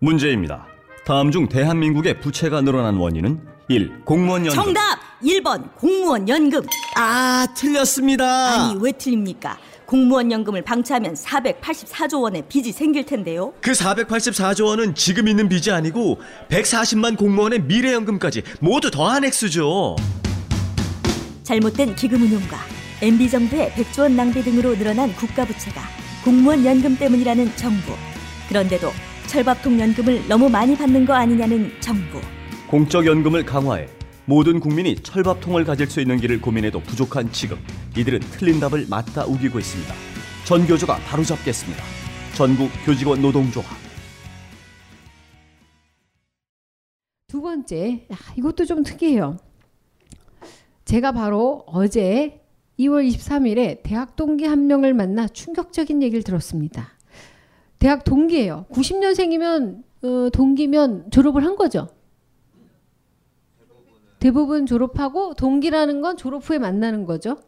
[0.00, 0.66] 문제입니다.
[1.04, 4.04] 다음 중 대한민국의 부채가 늘어난 원인은 1.
[4.04, 4.98] 공무원 연금 정답!
[5.22, 6.62] 1번 공무원 연금.
[6.96, 8.70] 아, 틀렸습니다.
[8.70, 9.58] 아니, 왜 틀립니까?
[9.86, 13.52] 공무원 연금을 방치하면 484조 원의 빚이 생길 텐데요.
[13.60, 19.96] 그 484조 원은 지금 있는 빚이 아니고 140만 공무원의 미래연금까지 모두 더한 액수죠.
[21.42, 22.56] 잘못된 기금 운용과
[23.02, 25.80] MB 정부의 100조 원 낭비 등으로 늘어난 국가 부채가
[26.24, 27.94] 공무원 연금 때문이라는 정부.
[28.48, 28.90] 그런데도
[29.26, 32.20] 철밥통 연금을 너무 많이 받는 거 아니냐는 정부.
[32.68, 33.88] 공적 연금을 강화해
[34.24, 37.58] 모든 국민이 철밥통을 가질 수 있는 길을 고민해도 부족한 지금
[37.96, 39.92] 이들은 틀린 답을 맞다 우기고 있습니다.
[40.44, 41.82] 전교조가 바로잡겠습니다.
[42.36, 43.66] 전국 교직원 노동조합
[47.26, 49.38] 두 번째, 아, 이것도 좀 특이해요.
[50.84, 52.41] 제가 바로 어제
[52.82, 56.88] 2월 23일에 대학 동기 한 명을 만나 충격적인 얘기를 들었습니다.
[57.78, 58.66] 대학 동기예요.
[58.70, 61.88] 90년생이면 어, 동기면 졸업을 한 거죠.
[64.18, 67.38] 대부분 졸업하고 동기라는 건 졸업 후에 만나는 거죠.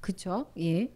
[0.00, 0.46] 그렇죠?
[0.58, 0.90] 예.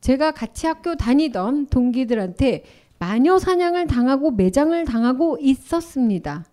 [0.00, 2.64] 제가 같이 학교 다니던 동기들한테
[2.98, 6.44] 마녀 사냥을 당하고 매장을 당하고 있었습니다.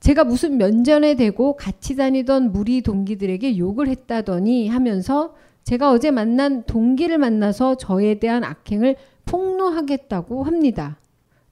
[0.00, 7.18] 제가 무슨 면전에 대고 같이 다니던 무리 동기들에게 욕을 했다더니 하면서 제가 어제 만난 동기를
[7.18, 10.98] 만나서 저에 대한 악행을 폭로하겠다고 합니다.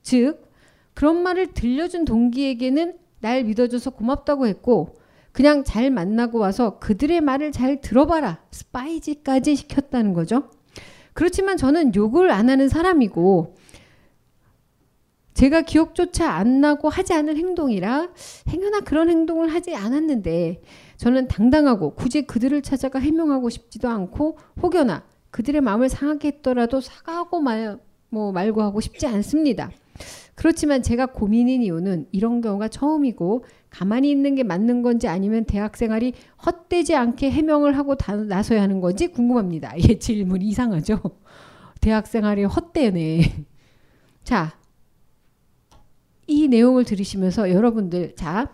[0.02, 0.48] 즉,
[0.94, 4.94] 그런 말을 들려준 동기에게는 날 믿어줘서 고맙다고 했고,
[5.32, 8.38] 그냥 잘 만나고 와서 그들의 말을 잘 들어봐라.
[8.52, 10.50] 스파이지까지 시켰다는 거죠.
[11.12, 13.56] 그렇지만 저는 욕을 안 하는 사람이고,
[15.34, 18.08] 제가 기억조차 안 나고 하지 않은 행동이라
[18.48, 20.62] 행여나 그런 행동을 하지 않았는데
[20.96, 27.78] 저는 당당하고 굳이 그들을 찾아가 해명하고 싶지도 않고 혹여나 그들의 마음을 상하게 했더라도 사과하고 말,
[28.08, 29.70] 뭐 말고 하고 싶지 않습니다.
[30.36, 36.14] 그렇지만 제가 고민인 이유는 이런 경우가 처음이고 가만히 있는 게 맞는 건지 아니면 대학 생활이
[36.46, 39.74] 헛되지 않게 해명을 하고 다, 나서야 하는 건지 궁금합니다.
[39.88, 41.00] 예, 질문 이상하죠?
[41.80, 43.44] 대학 생활이 헛되네.
[44.22, 44.56] 자,
[46.26, 48.50] 이 내용을 들으시면서 여러분들 자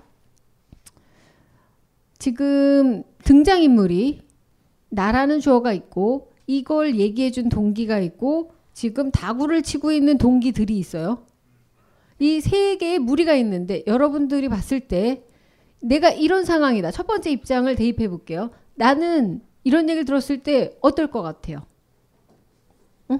[2.18, 4.22] 지금 등장인물이
[4.90, 11.24] 나라는 주어가 있고 이걸 얘기해 준 동기가 있고 지금 다구를 치고 있는 동기들이 있어요.
[12.18, 15.24] 이 세 개의 무리가 있는데 여러분들이 봤을 때
[15.80, 16.90] 내가 이런 상황이다.
[16.90, 18.50] 첫 번째 입장을 대입해 볼게요.
[18.74, 21.64] 나는 이런 얘기를 들었을 때 어떨 것 같아요?
[23.10, 23.18] 응?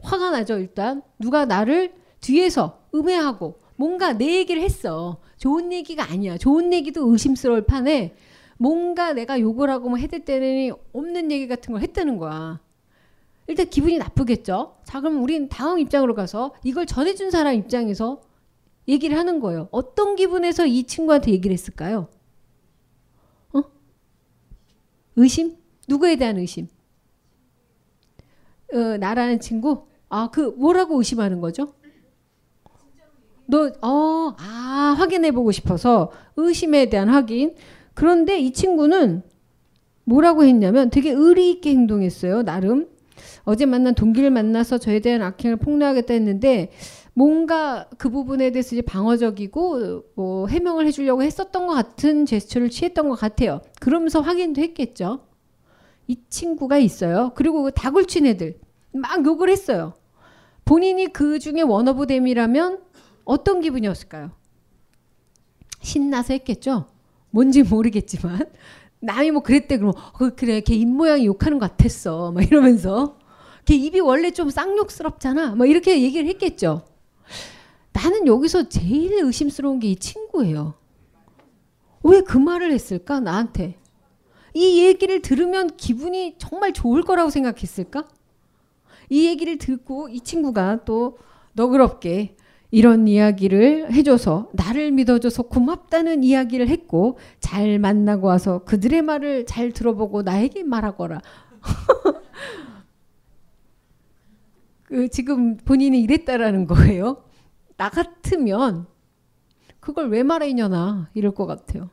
[0.00, 1.02] 화가 나죠, 일단.
[1.18, 5.18] 누가 나를 뒤에서 음해하고 뭔가 내 얘기를 했어.
[5.36, 6.38] 좋은 얘기가 아니야.
[6.38, 8.14] 좋은 얘기도 의심스러울 판에
[8.56, 12.60] 뭔가 내가 욕을 하고 뭐 때는 없는 얘기 같은 걸 했다는 거야.
[13.46, 14.76] 일단 기분이 나쁘겠죠.
[14.84, 18.22] 자, 그럼 우린 다음 입장으로 가서 이걸 전해준 사람 입장에서
[18.88, 19.68] 얘기를 하는 거예요.
[19.70, 22.08] 어떤 기분에서 이 친구한테 얘기를 했을까요?
[23.52, 23.62] 어?
[25.16, 25.56] 의심?
[25.88, 26.68] 누구에 대한 의심?
[28.72, 29.86] 어, 나라는 친구?
[30.08, 31.74] 아, 그 뭐라고 의심하는 거죠?
[33.46, 37.54] 너, 어, 아, 확인해보고 싶어서 의심에 대한 확인.
[37.94, 39.22] 그런데 이 친구는
[40.04, 42.88] 뭐라고 했냐면 되게 의리 있게 행동했어요, 나름.
[43.44, 46.70] 어제 만난 동기를 만나서 저에 대한 악행을 폭로하겠다 했는데
[47.12, 53.14] 뭔가 그 부분에 대해서 이제 방어적이고 뭐 해명을 해주려고 했었던 것 같은 제스처를 취했던 것
[53.14, 53.60] 같아요.
[53.80, 55.20] 그러면서 확인도 했겠죠.
[56.08, 57.32] 이 친구가 있어요.
[57.34, 58.58] 그리고 그 다굴친 애들
[58.92, 59.94] 막 욕을 했어요.
[60.64, 62.83] 본인이 그 중에 원어브댐이라면
[63.24, 64.30] 어떤 기분이었을까요?
[65.80, 66.86] 신나서 했겠죠.
[67.30, 68.46] 뭔지 모르겠지만
[69.00, 73.18] 남이 뭐 그랬대 그러면 어, 그래 걔 입모양이 욕하는 것 같았어 막 이러면서
[73.64, 76.84] 걔 입이 원래 좀 쌍욕스럽잖아 막 이렇게 얘기를 했겠죠.
[77.92, 80.74] 나는 여기서 제일 의심스러운 게 이 친구예요.
[82.02, 83.78] 왜 그 말을 했을까 나한테?
[84.52, 88.04] 이 얘기를 들으면 기분이 정말 좋을 거라고 생각했을까?
[89.10, 91.18] 이 얘기를 듣고 이 친구가 또
[91.54, 92.36] 너그럽게
[92.74, 100.22] 이런 이야기를 해줘서 나를 믿어줘서 고맙다는 이야기를 했고 잘 만나고 와서 그들의 말을 잘 들어보고
[100.22, 101.20] 나에게 말하거라.
[104.82, 107.22] 그 지금 본인이 이랬다라는 거예요.
[107.76, 108.88] 나 같으면
[109.78, 111.90] 그걸 왜 말했냐나 이럴 것 같아요.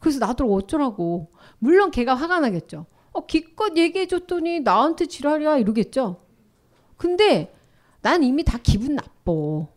[0.00, 1.30] 그래서 나도 어쩌라고.
[1.60, 2.86] 물론 걔가 화가 나겠죠.
[3.12, 6.24] 어, 기껏 얘기해줬더니 나한테 지랄이야 이러겠죠.
[6.96, 7.54] 근데
[8.02, 9.72] 난 이미 다 기분 나빠.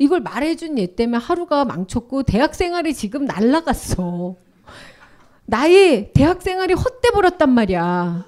[0.00, 4.34] 이걸 말해준 얘 때문에 하루가 망쳤고 대학 생활이 지금 날라갔어.
[5.44, 8.24] 나의 대학 생활이 헛돼 버렸단 말이야.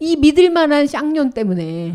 [0.00, 1.94] 이 믿을 만한 쌍년 때문에.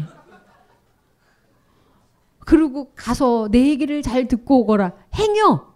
[2.39, 4.93] 그리고 가서 내 얘기를 잘 듣고 오거라.
[5.15, 5.73] 행여.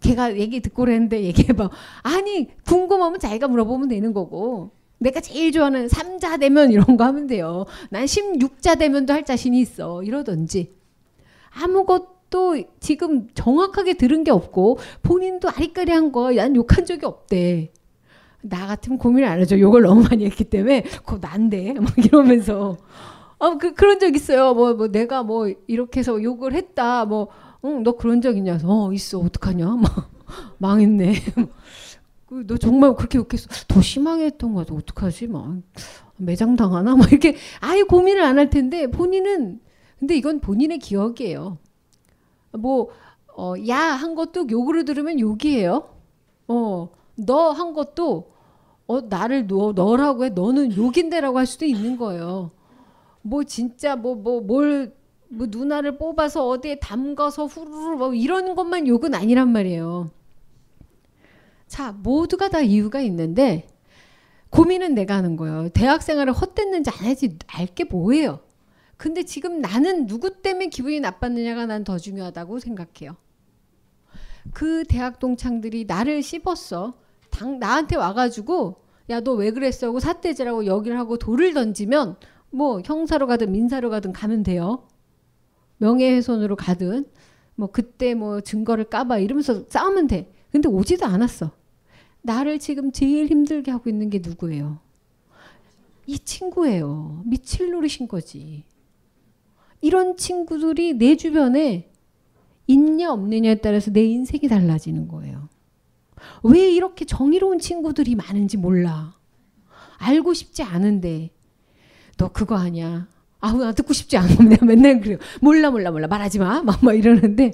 [0.00, 1.68] 걔가 얘기 듣고 그랬는데 얘기해봐.
[2.04, 4.70] 아니, 궁금하면 자기가 물어보면 되는 거고.
[4.96, 7.66] 내가 제일 좋아하는 3자 대면 이런 거 하면 돼요.
[7.90, 10.02] 난 16자 대면도 할 자신이 있어.
[10.02, 10.81] 이러든지.
[11.54, 17.72] 아무것도 지금 정확하게 들은 게 없고 본인도 아리까리한 거 난 욕한 적이 없대.
[18.42, 19.58] 나 같으면 고민을 안 하죠.
[19.60, 22.76] 욕을 너무 많이 했기 때문에 그거 난데 막 이러면서
[23.38, 24.54] 어, 그, 그런 적 있어요.
[24.54, 27.04] 뭐, 뭐, 내가 뭐, 이렇게 해서 욕을 했다.
[27.04, 27.28] 뭐,
[27.64, 28.58] 응, 너 그런 적 있냐?
[28.64, 29.18] 어, 있어.
[29.18, 29.66] 어떡하냐?
[29.66, 30.10] 막,
[30.58, 31.14] 망했네.
[32.26, 33.48] 그, 너 정말 그렇게 욕했어.
[33.68, 34.64] 더 심하게 했던 거야.
[34.70, 35.26] 어떡하지?
[35.28, 35.56] 막,
[36.16, 36.94] 매장 당하나?
[36.96, 39.60] 막 이렇게 아예 고민을 안 할 텐데, 본인은
[40.02, 41.58] 근데 이건 본인의 기억이에요.
[42.58, 42.88] 뭐,
[43.36, 45.94] 어, 야, 한 것도 욕으로 들으면 욕이에요.
[46.48, 48.32] 어, 너 한 것도,
[48.88, 50.30] 어, 나를 너, 너라고 해.
[50.30, 52.50] 너는 욕인데라고 할 수도 있는 거예요.
[53.22, 54.92] 뭐, 진짜, 뭐, 뭐, 뭘,
[55.28, 60.10] 뭐, 누나를 뽑아서 어디에 담가서 후루루, 뭐, 이런 것만 욕은 아니란 말이에요.
[61.68, 63.68] 자, 모두가 다 이유가 있는데,
[64.50, 65.68] 고민은 내가 하는 거예요.
[65.68, 68.40] 대학 생활을 헛됐는지 안 했지 알게 뭐예요.
[69.02, 73.16] 근데 지금 나는 누구 때문에 기분이 나빴느냐가 난 더 중요하다고 생각해요.
[74.54, 76.94] 그 대학 동창들이 나를 씹었어.
[77.30, 78.76] 당, 나한테 와가지고
[79.10, 82.14] 야 너 왜 그랬어 하고 사태질하고 여기를 하고 돌을 던지면
[82.50, 84.86] 뭐 형사로 가든 민사로 가든 가면 돼요.
[85.78, 87.06] 명예훼손으로 가든
[87.56, 90.32] 뭐 그때 뭐 증거를 까봐 이러면서 싸우면 돼.
[90.52, 91.50] 근데 오지도 않았어.
[92.20, 94.78] 나를 지금 제일 힘들게 하고 있는 게 누구예요?
[96.06, 97.22] 이 친구예요.
[97.26, 98.64] 미칠 노릇인 거지.
[99.82, 101.90] 이런 친구들이 내 주변에
[102.68, 105.48] 있냐 없느냐에 따라서 내 인생이 달라지는 거예요.
[106.44, 109.16] 왜 이렇게 정의로운 친구들이 많은지 몰라.
[109.98, 111.30] 알고 싶지 않은데
[112.16, 113.08] 너 그거 아니야.
[113.40, 114.36] 아우 나 듣고 싶지 않아.
[114.48, 115.18] 내가 맨날 그래요.
[115.40, 116.62] 몰라 몰라 몰라 말하지 마.
[116.62, 117.52] 막, 막 이러는데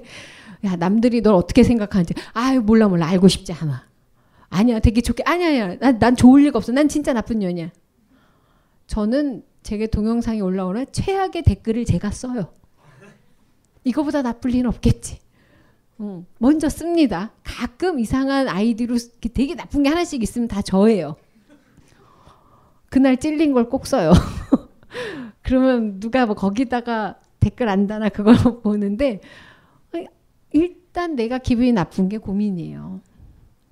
[0.65, 3.87] 야 남들이 널 어떻게 생각하는지 아유 몰라 몰라 알고 싶지 않아.
[4.49, 6.71] 아니야 되게 좋게 아니야 아니야 난, 난 좋을 리가 없어.
[6.71, 7.71] 난 진짜 나쁜 년이야.
[8.85, 12.51] 저는 제게 동영상이 올라오는 최악의 댓글을 제가 써요.
[13.83, 15.19] 이거보다 나쁠 리는 없겠지.
[16.01, 16.25] 응.
[16.37, 17.31] 먼저 씁니다.
[17.43, 18.95] 가끔 이상한 아이디로
[19.33, 21.15] 되게 나쁜 게 하나씩 있으면 다 저예요.
[22.89, 24.11] 그날 찔린 걸 꼭 써요.
[25.43, 29.19] 그러면 누가 뭐 거기다가 댓글 안 다나 그걸 보는데
[30.51, 33.01] 일단 내가 기분이 나쁜 게 고민이에요.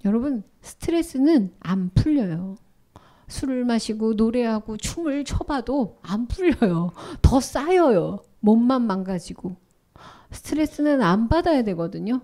[0.05, 2.55] 여러분 스트레스는 안 풀려요.
[3.27, 6.91] 술을 마시고 노래하고 춤을 춰봐도 안 풀려요.
[7.21, 8.19] 더 쌓여요.
[8.39, 9.55] 몸만 망가지고.
[10.31, 12.21] 스트레스는 안 받아야 되거든요.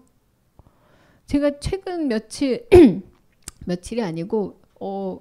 [1.26, 2.68] 제가 최근 며칠
[3.66, 5.20] 며칠이 아니고 어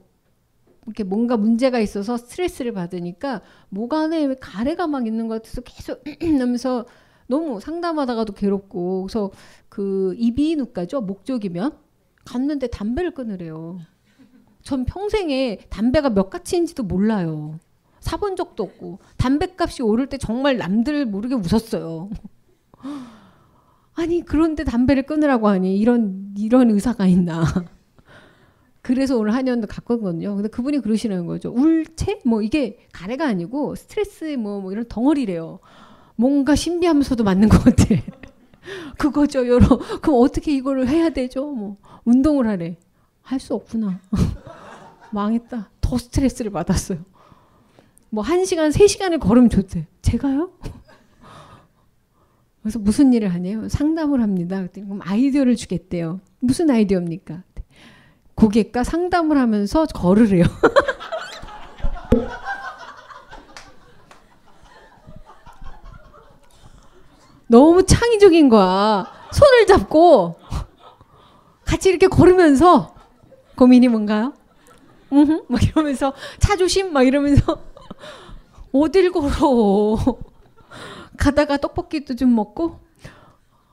[0.86, 6.86] 이렇게 뭔가 문제가 있어서 스트레스를 받으니까 목 안에 가래가 막 있는 것 같아서 계속 하면서
[7.28, 9.30] 너무 상담하다가도 괴롭고 그래서
[9.68, 11.78] 그 이비인후과죠 목적이면
[12.24, 13.78] 갔는데 담배를 끊으래요.
[14.62, 17.58] 전 평생에 담배가 몇 가치인지도 몰라요.
[18.00, 22.10] 사본 적도 없고 담배값이 오를 때 정말 남들 모르게 웃었어요.
[23.94, 27.44] 아니 그런데 담배를 끊으라고 하니 이런 이런 의사가 있나?
[28.82, 30.34] 그래서 오늘 한의원도 갔거든요.
[30.34, 31.50] 근데 그분이 그러시는 거죠.
[31.50, 32.20] 울체?
[32.24, 35.60] 뭐 이게 가래가 아니고 스트레스 뭐, 뭐 이런 덩어리래요.
[36.16, 37.84] 뭔가 신비하면서도 맞는 것 같아.
[38.98, 39.78] 그거죠, 여러.
[40.00, 41.52] 그럼 어떻게 이거를 해야 되죠?
[41.52, 42.76] 뭐 운동을 하래.
[43.22, 43.98] 할 수 없구나.
[45.12, 45.70] 망했다.
[45.80, 46.98] 더 스트레스를 받았어요.
[48.10, 49.86] 뭐한 시간, 세 시간을 걸으면 좋대.
[50.02, 50.50] 제가요?
[52.62, 53.68] 그래서 무슨 일을 하냐요?
[53.68, 54.64] 상담을 합니다.
[54.72, 56.20] 그럼 아이디어를 주겠대요.
[56.40, 57.42] 무슨 아이디어입니까?
[58.34, 60.44] 고객과 상담을 하면서 걸으래요.
[67.48, 69.06] 너무 창의적인 거야.
[69.32, 70.36] 손을 잡고
[71.64, 72.94] 같이 이렇게 걸으면서
[73.56, 74.34] 고민이 뭔가요?
[75.12, 77.62] 응, 막 이러면서 차 조심 막 이러면서
[78.72, 79.96] 어딜 걸어.
[81.18, 82.80] 가다가 떡볶이도 좀 먹고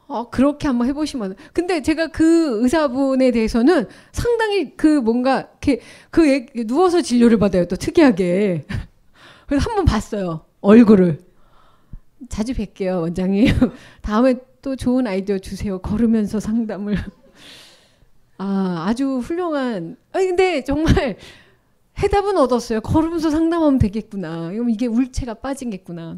[0.07, 1.35] 어, 그렇게 한번 해보시면.
[1.53, 5.49] 근데 제가 그 의사분에 대해서는 상당히 그 뭔가
[6.09, 7.65] 그 누워서 진료를 받아요.
[7.65, 8.65] 또 특이하게.
[9.47, 10.45] 그래서 한 번 봤어요.
[10.61, 11.19] 얼굴을.
[12.27, 13.47] 자주 뵐게요, 원장님.
[14.01, 15.79] 다음에 또 좋은 아이디어 주세요.
[15.79, 16.97] 걸으면서 상담을.
[18.39, 19.97] 아, 아주 훌륭한.
[20.13, 21.17] 아니, 근데 정말
[21.99, 22.79] 해답은 얻었어요.
[22.81, 24.51] 걸으면서 상담하면 되겠구나.
[24.69, 26.17] 이게 울체가 빠진겠구나.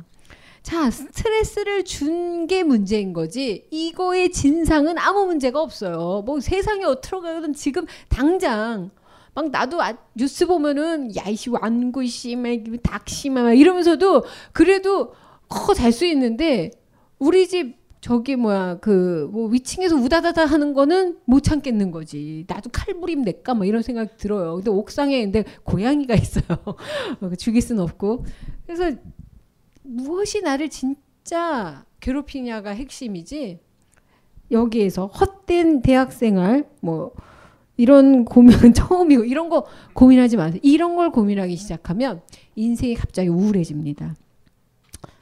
[0.64, 3.68] 자, 스트레스를 준 게 문제인 거지.
[3.72, 6.22] 이거의 진상은 아무 문제가 없어요.
[6.26, 8.92] 뭐 세상에 어떻게 가든 지금 당장
[9.34, 12.52] 막 나도 아, 뉴스 보면은 야이씨 완구씨 막
[12.84, 15.14] 닥씨 막 이러면서도 그래도
[15.50, 16.72] 커 잘 수 있는데
[17.20, 22.46] 우리 집 저기 뭐야 그 뭐 위층에서 우다다다 하는 거는 못 참겠는 거지.
[22.48, 24.56] 나도 칼부림 낼까 뭐 이런 생각 들어요.
[24.56, 26.44] 근데 옥상에 근데 고양이가 있어요.
[27.38, 28.26] 죽일 수는 없고.
[28.66, 28.98] 그래서
[29.84, 33.60] 무엇이 나를 진짜 괴롭히냐가 핵심이지.
[34.52, 37.14] 여기에서 헛된 대학생활 뭐
[37.78, 40.60] 이런 고민은 처음이고 이런 거 고민하지 마세요.
[40.64, 42.22] 이런 걸 고민하기 시작하면
[42.56, 44.16] 인생이 갑자기 우울해집니다.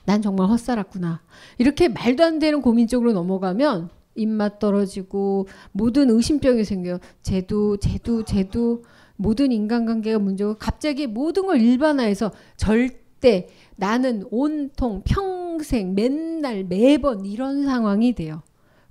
[0.09, 1.21] 난 정말 헛살았구나.
[1.59, 6.97] 이렇게 말도 안 되는 고민 쪽으로 넘어가면 입맛 떨어지고 모든 의심병이 생겨요.
[7.21, 8.83] 쟤도 쟤도 쟤도
[9.17, 18.15] 모든 인간관계가 문제고 갑자기 모든 걸 일반화해서 절대 나는 온통 평생 맨날 매번 이런 상황이
[18.15, 18.41] 돼요.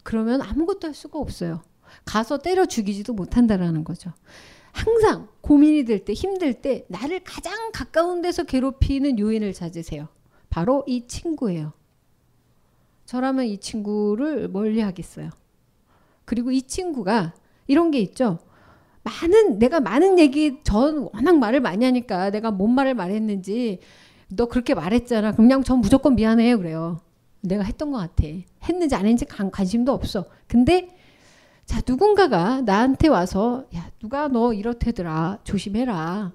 [0.04, 1.62] 그러면 아무것도 할 수가 없어요.
[2.04, 4.12] 가서 때려 죽이지도 못한다라는 거죠.
[4.70, 10.06] 항상 고민이 될 때, 힘들 때 나를 가장 가까운 데서 괴롭히는 요인을 찾으세요.
[10.50, 11.72] 바로 이 친구예요.
[13.06, 15.30] 저라면 이 친구를 멀리 하겠어요.
[16.24, 17.34] 그리고 이 친구가
[17.66, 18.38] 이런 게 있죠.
[19.02, 23.78] 많은 내가 많은 얘기 전 워낙 말을 많이 하니까 내가 뭔 말을 말했는지
[24.28, 25.32] 너 그렇게 말했잖아.
[25.32, 27.00] 그냥 전 무조건 미안해요 그래요.
[27.40, 28.24] 내가 했던 것 같아.
[28.68, 30.26] 했는지 안 했는지 관, 관심도 없어.
[30.46, 30.94] 근데
[31.64, 36.32] 자 누군가가 나한테 와서 야 누가 너 이렇대더라 조심해라.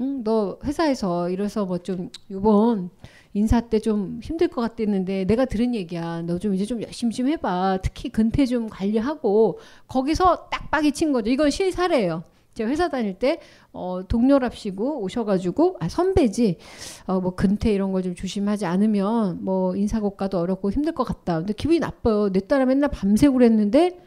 [0.00, 2.90] 응, 너 회사에서 이래서 뭐 좀 요번
[3.34, 6.22] 인사 때 좀 힘들 것 같았는데 내가 들은 얘기야.
[6.22, 7.78] 너 좀 이제 좀 열심히 좀 해봐.
[7.82, 9.58] 특히 근태 좀 관리하고
[9.88, 11.30] 거기서 딱 빠기 친 거죠.
[11.30, 12.24] 이건 실사례예요.
[12.54, 13.40] 제가 회사 다닐 때
[13.72, 16.58] 어, 동료랍시고 오셔가지고 아 선배지
[17.06, 21.38] 어, 뭐 근태 이런 걸 좀 조심하지 않으면 뭐 인사고과도 어렵고 힘들 것 같다.
[21.38, 22.30] 근데 기분이 나빠요.
[22.30, 23.98] 내 딸은 맨날 밤새고 그랬는데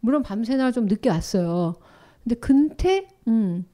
[0.00, 1.76] 물론 밤새날 좀 늦게 왔어요.
[2.22, 3.64] 근데 근태 음.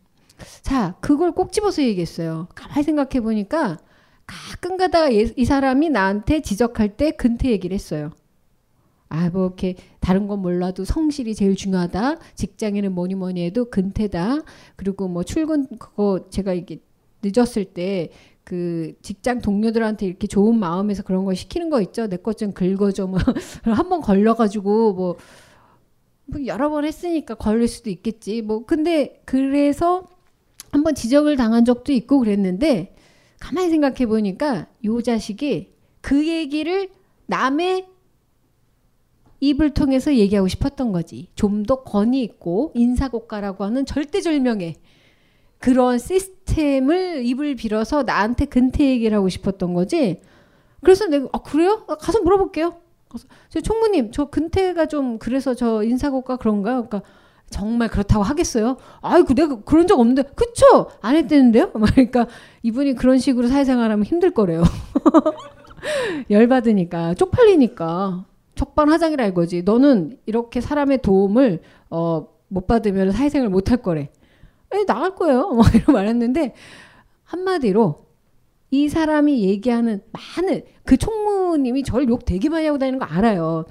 [0.62, 2.46] 자 그걸 꼭 집어서 얘기했어요.
[2.54, 3.78] 가만히 생각해 보니까
[4.50, 8.10] 가끔 가다가 이 사람이 나한테 지적할 때 근태 얘기를 했어요.
[9.08, 12.16] 아, 뭐 이렇게 다른 건 몰라도 성실이 제일 중요하다.
[12.36, 14.38] 직장에는 뭐니 뭐니 해도 근태다.
[14.76, 16.78] 그리고 뭐 출근 그거 제가 이게
[17.22, 18.10] 늦었을 때
[18.42, 22.08] 그 직장 동료들한테 이렇게 좋은 마음에서 그런 걸 시키는 거 있죠.
[22.08, 23.06] 내 것 좀 긁어줘.
[23.06, 23.18] 뭐
[23.62, 25.16] 한 번 걸려가지고 뭐,
[26.26, 28.42] 뭐 여러 번 했으니까 걸릴 수도 있겠지.
[28.42, 30.04] 뭐 근데 그래서
[30.72, 32.94] 한번 지적을 당한 적도 있고 그랬는데
[33.40, 36.88] 가만히 생각해 보니까 요 자식이 그 얘기를
[37.26, 37.86] 남의
[39.40, 41.28] 입을 통해서 얘기하고 싶었던 거지.
[41.34, 44.76] 좀 더 권위 있고 인사고가라고 하는 절대절명의
[45.58, 50.20] 그런 시스템을 입을 빌어서 나한테 근태 얘기를 하고 싶었던 거지.
[50.82, 51.84] 그래서 내가 아 그래요?
[51.88, 52.74] 아, 가서 물어볼게요.
[53.48, 56.72] 저 총무님 저 근태가 좀 그래서 저 인사고가 그런가?
[56.82, 57.02] 그러니까
[57.50, 58.76] 정말 그렇다고 하겠어요?
[59.02, 60.88] 아이고 내가 그런 적 없는데 그쵸?
[61.02, 61.72] 안 했대는데요?
[61.94, 62.26] 그러니까
[62.62, 64.62] 이분이 그런 식으로 사회생활하면 힘들 거래요.
[66.30, 68.24] 열받으니까 쪽팔리니까
[68.54, 69.62] 적반하장이라 이거지.
[69.62, 74.10] 너는 이렇게 사람의 도움을 어, 못 받으면 사회생활 못 할 거래.
[74.72, 75.48] 에 나갈 거예요.
[75.50, 76.54] 뭐 이런 말했는데
[77.24, 78.06] 한마디로
[78.70, 83.64] 이 사람이 얘기하는 많은 그 총무님이 저를 욕 되게 많이 하고 다니는 거 알아요.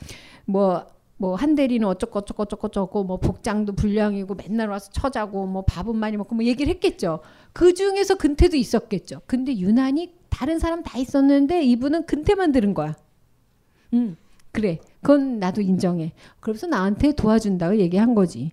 [0.46, 0.86] 뭐
[1.20, 5.96] 뭐 한 대리는 어쩌고 어쩌고 어쩌고 어쩌고 뭐 복장도 불량이고 맨날 와서 처자고 뭐 밥은
[5.96, 7.20] 많이 먹고 뭐 얘기를 했겠죠.
[7.52, 9.22] 그 중에서 근태도 있었겠죠.
[9.28, 12.96] 근데 유난히 다른 사람 다 있었는데 이분은 근태만 들은 거야.
[13.94, 14.16] 음.
[14.54, 14.80] 그래.
[15.02, 16.14] 그건 나도 인정해.
[16.40, 18.52] 그러면서 나한테 도와준다고 얘기한 거지.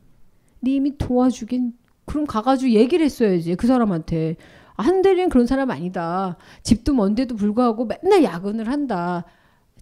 [0.60, 1.72] 네 이미 도와주긴
[2.04, 4.36] 그럼 가가지고 얘기를 했어야지 그 사람한테.
[4.74, 6.36] 한 대리는 그런 사람 아니다.
[6.64, 9.24] 집도 먼데도 불구하고 맨날 야근을 한다.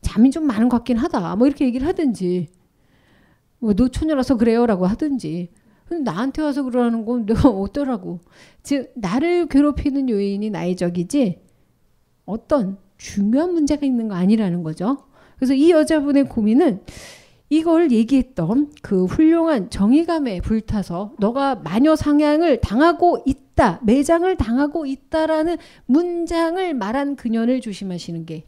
[0.03, 1.35] 잠이 좀 많은 것 같긴 하다.
[1.37, 2.49] 뭐 이렇게 얘기를 하든지.
[3.65, 5.51] 뭐 노처녀라서 그래요라고 하든지.
[6.03, 8.21] 나한테 와서 그러는 건 내가 어떠라고.
[8.63, 11.41] 즉 나를 괴롭히는 요인이 나의 적이지
[12.27, 15.07] 어떤 중요한 문제가 있는 거 아니라는 거죠.
[15.37, 16.83] 그래서 이 여자분의 고민은
[17.49, 25.57] 이걸 얘기했던 그 훌륭한 정의감에 불타서 너가 마녀 상향을 당하고 있다, 매장을 당하고 있다라는
[25.87, 28.45] 문장을 말한 그녀를 조심하시는 게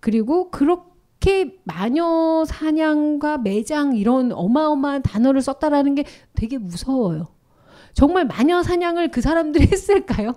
[0.00, 0.95] 그리고 그렇게
[1.64, 6.04] 마녀 사냥과 매장 이런 어마어마한 단어를 썼다라는 게
[6.34, 7.28] 되게 무서워요.
[7.94, 10.34] 정말 마녀 사냥을 그 사람들이 했을까요?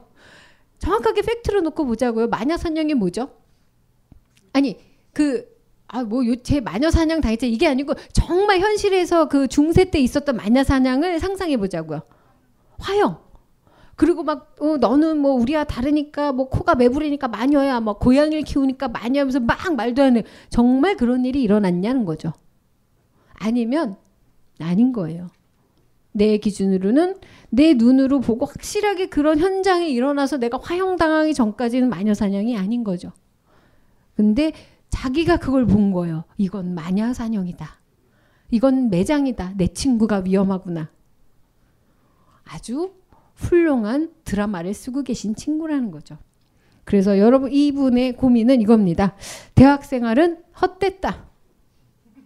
[0.79, 2.27] 정확하게 팩트로 놓고 보자고요.
[2.27, 3.31] 마녀 사냥이 뭐죠?
[4.53, 4.77] 아니
[5.13, 5.45] 그
[5.87, 11.57] 아뭐제 마녀 사냥 당했죠 이게 아니고 정말 현실에서 그 중세 때 있었던 마녀 사냥을 상상해
[11.57, 12.01] 보자고요.
[12.79, 13.28] 화형.
[13.99, 19.19] 그리고 막 어, 너는 뭐 우리와 다르니까 뭐 코가 매부리니까 마녀야 뭐 고양이를 키우니까 마녀
[19.19, 20.23] 하면서 막 말도 안 해.
[20.47, 22.31] 정말 그런 일이 일어났냐는 거죠.
[23.33, 23.97] 아니면
[24.61, 25.27] 아닌 거예요.
[26.13, 27.17] 내 기준으로는
[27.49, 33.11] 내 눈으로 보고 확실하게 그런 현장이 일어나서 내가 화형당하기 전까지는 마녀 사냥이 아닌 거죠.
[34.15, 34.53] 근데
[34.91, 36.23] 자기가 그걸 본 거예요.
[36.37, 37.81] 이건 마녀 사냥이다.
[38.51, 39.55] 이건 매장이다.
[39.57, 40.89] 내 친구가 위험하구나.
[42.45, 42.93] 아주
[43.39, 46.17] 훌륭한 드라마를 쓰고 계신 친구라는 거죠.
[46.83, 49.15] 그래서 여러분 이분의 고민은 이겁니다.
[49.55, 51.25] 대학 생활은 헛됐다.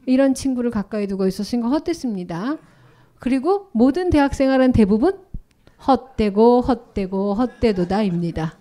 [0.06, 2.58] 이런 친구를 가까이 두고 있었으니까 헛됐습니다.
[3.20, 5.20] 그리고 모든 대학 생활은 대부분
[5.86, 8.58] 헛되고 헛되고 헛되도다입니다.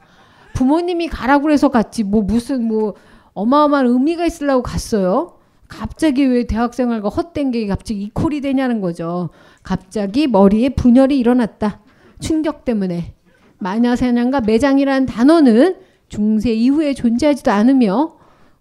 [0.54, 2.94] 부모님이 가라고 해서 갔지 뭐 무슨 뭐
[3.34, 5.38] 어마어마한 의미가 있으려고 갔어요.
[5.68, 9.30] 갑자기 왜 대학 생활과 헛된 게 갑자기 이콜이 되냐는 거죠.
[9.62, 11.80] 갑자기 머리에 분열이 일어났다.
[12.22, 13.14] 충격 때문에.
[13.58, 15.76] 마녀사냥과 매장이라는 단어는
[16.08, 18.16] 중세 이후에 존재하지도 않으며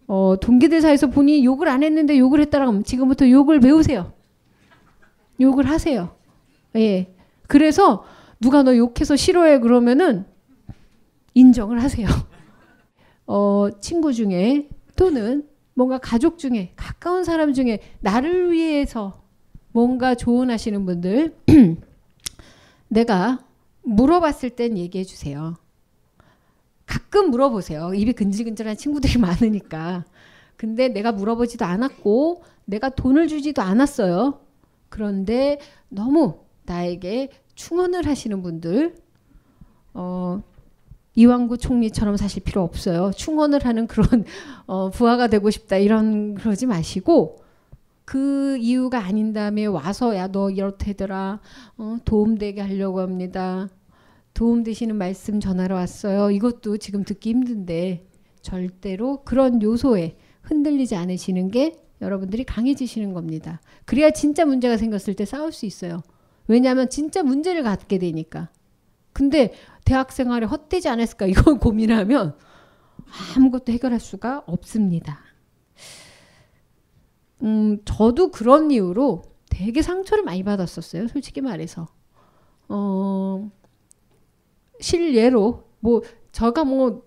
[0.08, 4.14] 어, 동기들 사이에서 보니 욕을 안 했는데 욕을 했다라고 지금부터 욕을 배우세요.
[5.40, 6.16] 욕을 하세요.
[6.76, 7.14] 예.
[7.48, 8.04] 그래서
[8.40, 10.26] 누가 너 욕해서 싫어해 그러면은
[11.34, 12.08] 인정을 하세요.
[13.26, 19.24] 어, 친구 중에 또는 뭔가 가족 중에 가까운 사람 중에 나를 위해서
[19.72, 21.36] 뭔가 조언하시는 분들
[22.90, 23.40] 내가
[23.84, 25.56] 물어봤을 땐 얘기해 주세요.
[26.86, 27.94] 가끔 물어보세요.
[27.94, 30.06] 입이 근질근질한 친구들이 많으니까.
[30.58, 34.40] 근데 내가 물어보지도 않았고 내가 돈을 주지도 않았어요.
[34.90, 35.60] 그런데
[35.90, 38.96] 너무 나에게 충원을 하시는 분들
[39.94, 40.42] 어,
[41.16, 43.12] 이왕구 총리처럼 사실 필요 없어요.
[43.16, 44.26] 충원을 하는 그런
[44.68, 47.41] 어, 부하가 되고 싶다 이런 그러지 마시고
[48.06, 51.40] 그 이유가 아닌 다음에 와서 야 너 이렇대더라
[51.78, 53.68] 어, 도움되게 하려고 합니다.
[54.34, 56.32] 도움 되시는 말씀 전하러 왔어요.
[56.32, 58.08] 이것도 지금 듣기 힘든데
[58.42, 63.62] 절대로 그런 요소에 흔들리지 않으시는 게 여러분들이 강해지시는 겁니다.
[63.86, 66.02] 그래야 진짜 문제가 생겼을 때 싸울 수 있어요.
[66.48, 68.50] 왜냐하면 진짜 문제를 갖게 되니까.
[69.14, 69.54] 근데
[69.86, 72.36] 대학 생활에 헛되지 않았을까 이걸 고민하면
[73.36, 75.20] 아무것도 해결할 수가 없습니다.
[77.44, 81.08] 음, 저도 그런 이유로 되게 상처를 많이 받았었어요.
[81.08, 81.88] 솔직히 말해서.
[82.70, 83.52] 어,
[84.80, 87.04] 실례로 뭐 저가 뭐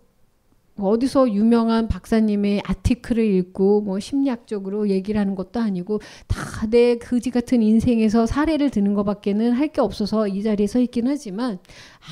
[0.79, 8.27] 어디서 유명한 박사님의 아티클을 읽고 뭐 심리학적으로 얘기를 하는 것도 아니고 다내 그지 같은 인생에서
[8.27, 11.59] 사례를 드는 것밖에는 할 게 없어서 이 자리에 서 있긴 하지만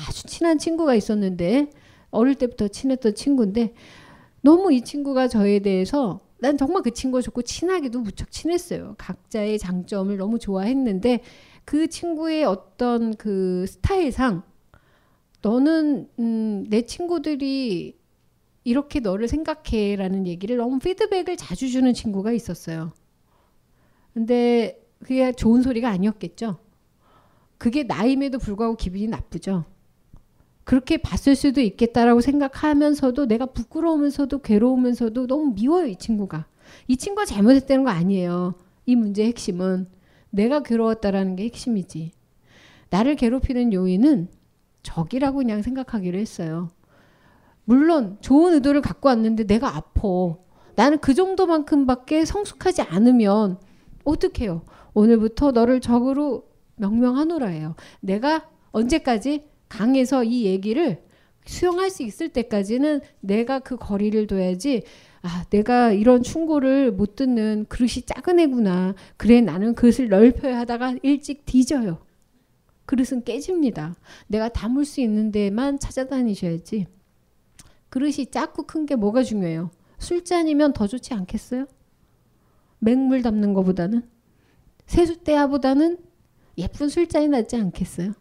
[0.07, 1.69] 아주 친한 친구가 있었는데
[2.11, 3.73] 어릴 때부터 친했던 친구인데
[4.41, 8.95] 너무 이 친구가 저에 대해서 난 정말 그 친구가 좋고 친하기도 무척 친했어요.
[8.97, 11.21] 각자의 장점을 너무 좋아했는데
[11.63, 14.43] 그 친구의 어떤 그 스타일상
[15.41, 17.97] 너는 음, 내 친구들이
[18.65, 22.91] 이렇게 너를 생각해라는 얘기를 너무 피드백을 자주 주는 친구가 있었어요.
[24.13, 26.57] 근데 그게 좋은 소리가 아니었겠죠.
[27.57, 29.63] 그게 나임에도 불구하고 기분이 나쁘죠.
[30.63, 36.45] 그렇게 봤을 수도 있겠다라고 생각하면서도 내가 부끄러우면서도 괴로우면서도 너무 미워요, 이 친구가.
[36.87, 38.55] 이 친구가 잘못했다는 거 아니에요.
[38.85, 39.87] 이 문제의 핵심은
[40.29, 42.11] 내가 괴로웠다라는 게 핵심이지.
[42.89, 44.29] 나를 괴롭히는 요인은
[44.83, 46.69] 적이라고 그냥 생각하기로 했어요.
[47.65, 50.01] 물론 좋은 의도를 갖고 왔는데 내가 아파.
[50.75, 53.57] 나는 그 정도만큼밖에 성숙하지 않으면
[54.03, 54.63] 어떡해요.
[54.93, 57.75] 오늘부터 너를 적으로 명명하노라예요.
[57.99, 61.03] 내가 언제까지 강해서 이 얘기를
[61.45, 64.83] 수용할 수 있을 때까지는 내가 그 거리를 둬야지
[65.23, 68.93] 아, 내가 이런 충고를 못 듣는 그릇이 작은 애구나.
[69.17, 72.05] 그래, 나는 그릇을 넓혀야 하다가 일찍 뒤져요.
[72.85, 73.95] 그릇은 깨집니다.
[74.27, 76.87] 내가 담을 수 있는 데만 찾아다니셔야지.
[77.89, 79.71] 그릇이 작고 큰 게 뭐가 중요해요?
[79.97, 81.65] 술잔이면 더 좋지 않겠어요?
[82.79, 84.03] 맹물 담는 것보다는
[84.87, 85.97] 세숫대야보다는
[86.57, 88.13] 예쁜 술잔이 낫지 않겠어요?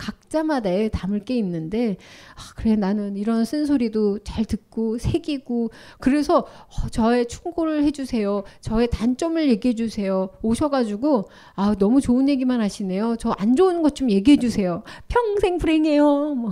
[0.00, 1.98] 각자마다의 담을 게 있는데
[2.34, 5.70] 아, 그래 나는 이런 쓴소리도 잘 듣고 새기고
[6.00, 8.44] 그래서 어, 저의 충고를 해주세요.
[8.62, 10.30] 저의 단점을 얘기해 주세요.
[10.42, 13.16] 오셔가지고 아 너무 좋은 얘기만 하시네요.
[13.16, 14.82] 저 안 좋은 것 좀 얘기해 주세요.
[15.08, 16.34] 평생 불행해요.
[16.34, 16.50] 뭐.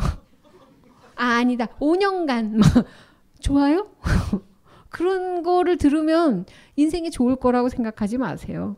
[1.17, 1.67] 아 아니다.
[1.81, 2.51] 5년간.
[2.59, 2.63] 뭐.
[3.41, 3.89] 좋아요?
[4.91, 6.45] 그런 거를 들으면
[6.77, 8.77] 인생이 좋을 거라고 생각하지 마세요.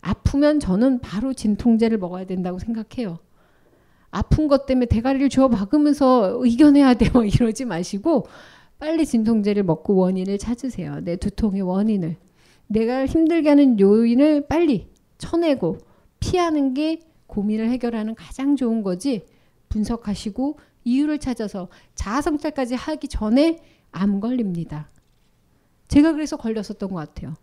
[0.00, 3.18] 아프면 저는 바로 진통제를 먹어야 된다고 생각해요.
[4.10, 7.10] 아픈 것 때문에 대가리를 주워 박으면서 이겨내야 돼.
[7.10, 8.26] 뭐 이러지 마시고
[8.78, 11.00] 빨리 진통제를 먹고 원인을 찾으세요.
[11.00, 12.16] 내 두통의 원인을.
[12.68, 14.88] 내가 힘들게 하는 요인을 빨리
[15.18, 15.78] 쳐내고
[16.20, 19.26] 피하는 게 고민을 해결하는 가장 좋은 거지.
[19.68, 23.58] 분석하시고 이유를 찾아서 자아성찰까지 하기 전에
[23.90, 24.90] 암 걸립니다.
[25.88, 27.34] 제가 그래서 걸렸었던 것 같아요.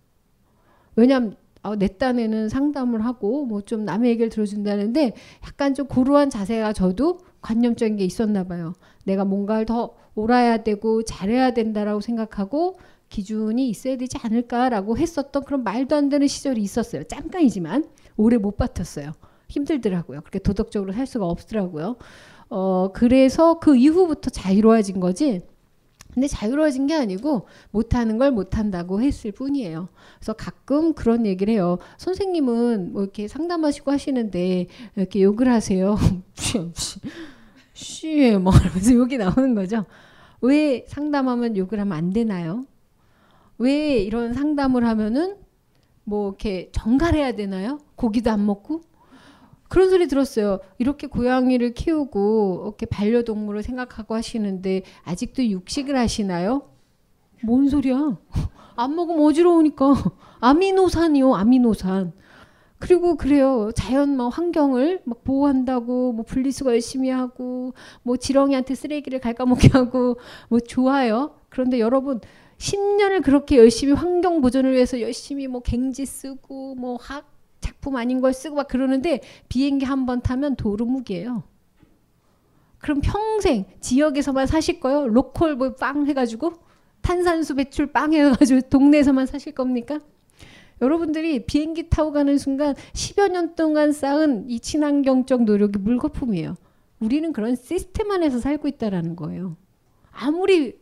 [0.95, 1.35] 왜냐하면
[1.65, 5.13] 어, 내 딴에는 상담을 하고 뭐 좀 남의 얘기를 들어준다는데
[5.45, 8.73] 약간 좀 고루한 자세가 저도 관념적인 게 있었나 봐요.
[9.05, 12.77] 내가 뭔가를 더 옳아야 되고 잘해야 된다라고 생각하고
[13.09, 17.03] 기준이 있어야 되지 않을까라고 했었던 그런 말도 안 되는 시절이 있었어요.
[17.03, 17.85] 잠깐이지만
[18.17, 19.13] 오래 못 버텼어요.
[19.47, 20.21] 힘들더라고요.
[20.21, 21.97] 그렇게 도덕적으로 살 수가 없더라고요.
[22.49, 25.41] 어, 그래서 그 이후부터 자유로워진 거지.
[26.15, 29.89] 근데 자유로워진 게 아니고 못하는 걸 못한다고 했을 뿐이에요.
[30.17, 31.77] 그래서 가끔 그런 얘기를 해요.
[31.97, 35.97] 선생님은 뭐 이렇게 상담하시고 하시는데 이렇게 욕을 하세요.
[37.73, 39.85] 쉬, 뭐 이러면서 욕이 나오는 거죠.
[40.39, 42.65] 왜 상담하면 욕을 하면 안 되나요?
[43.57, 45.35] 왜 이런 상담을 하면은
[46.05, 47.79] 뭐 이렇게 정갈해야 되나요?
[47.95, 48.81] 고기도 안 먹고?
[49.67, 50.59] 그런 소리 들었어요.
[50.77, 56.69] 이렇게 고양이를 키우고 이렇게 반려동물을 생각하고 하시는데 아직도 육식을 하시나요?
[57.43, 58.17] 뭔 소리야?
[58.75, 59.93] 안 먹으면 어지러우니까.
[60.41, 62.13] 아미노산이요, 아미노산.
[62.77, 63.71] 그리고 그래요.
[63.73, 70.17] 자연 막 환경을 막 보호한다고 뭐 분리수거 열심히 하고 뭐 지렁이한테 쓰레기를 갉아먹게 하고
[70.49, 71.35] 뭐 좋아요.
[71.49, 72.19] 그런데 여러분
[72.57, 77.34] 10년을 그렇게 열심히 환경 보존을 위해서 열심히 뭐 갱지 쓰고 뭐 학
[77.65, 81.43] 작품 아닌 걸 쓰고 막 그러는데 비행기 한 번 타면 도루묵이에요.
[82.79, 85.07] 그럼 평생 지역에서만 사실 거요?
[85.07, 86.53] 로컬 뭐 빵 해가지고
[87.01, 89.99] 탄산수 배출 빵 해가지고 동네에서만 사실 겁니까?
[90.81, 96.55] 여러분들이 비행기 타고 가는 순간 10여 년 동안 쌓은 이 친환경적 노력이 물거품이에요.
[96.99, 99.55] 우리는 그런 시스템 안에서 살고 있다라는 거예요.
[100.11, 100.77] 아무리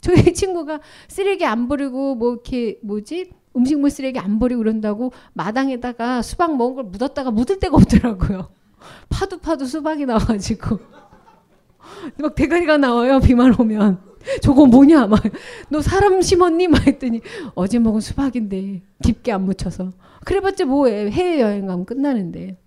[0.00, 6.56] 저희 친구가 쓰레기 안 버리고 뭐 이렇게 뭐지 음식물 쓰레기 안 버리고 그런다고 마당에다가 수박
[6.56, 8.48] 먹은 걸 묻었다가 묻을 데가 없더라고요.
[9.08, 10.78] 파도 파도 수박이 나와가지고.
[12.20, 13.98] 막 대가리가 나와요 비만 오면.
[14.42, 15.06] 저거 뭐냐?
[15.06, 15.22] 막.
[15.68, 16.68] 너 사람 심었니?
[16.68, 17.20] 막 했더니
[17.54, 19.92] 어제 먹은 수박인데 깊게 안 묻혀서.
[20.24, 21.10] 그래봤자 뭐해?
[21.10, 22.58] 해외 여행 가면 끝나는데.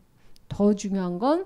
[0.48, 1.46] 더 중요한 건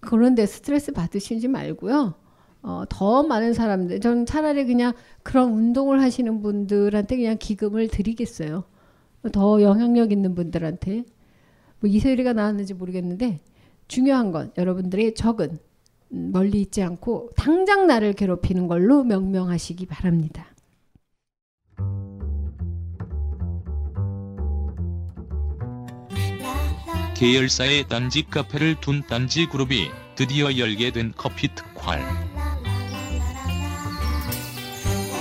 [0.00, 2.14] 그런데 스트레스 받으시지 말고요.
[2.62, 4.92] 어, 더 많은 사람들, 저는 차라리 그냥
[5.22, 8.64] 그런 운동을 하시는 분들한테 그냥 기금을 드리겠어요.
[9.32, 11.04] 더 영향력 있는 분들한테.
[11.80, 13.40] 뭐 이세리가 나왔는지 모르겠는데
[13.88, 15.58] 중요한 건 여러분들의 적은
[16.12, 20.46] 음, 멀리 있지 않고 당장 나를 괴롭히는 걸로 명명하시기 바랍니다.
[27.14, 32.00] 계열사의 딴지 카페를 둔 딴지 그룹이 드디어 열게 된 커피 특활.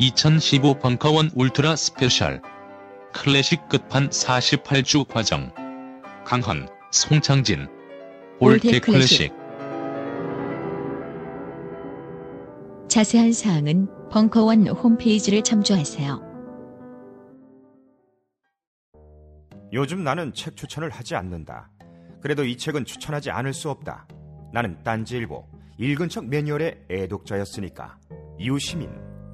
[0.00, 2.40] (2015) 벙커원 울트라 스페셜
[3.12, 5.52] 클래식 끝판 48주 과정
[6.24, 7.66] 강헌, 송창진
[8.38, 9.32] 올테 클래식
[12.86, 16.22] 자세한 사항은 벙커원 홈페이지를 참조하세요.
[19.72, 21.70] 요즘 나는 책 추천을 하지 않는다.
[22.20, 24.06] 그래도 이 책은 추천하지 않을 수 없다.
[24.52, 25.44] 나는 딴지일보
[25.78, 27.98] 읽은 척 매뉴얼의 애독자였으니까.
[28.38, 29.17] 이웃시민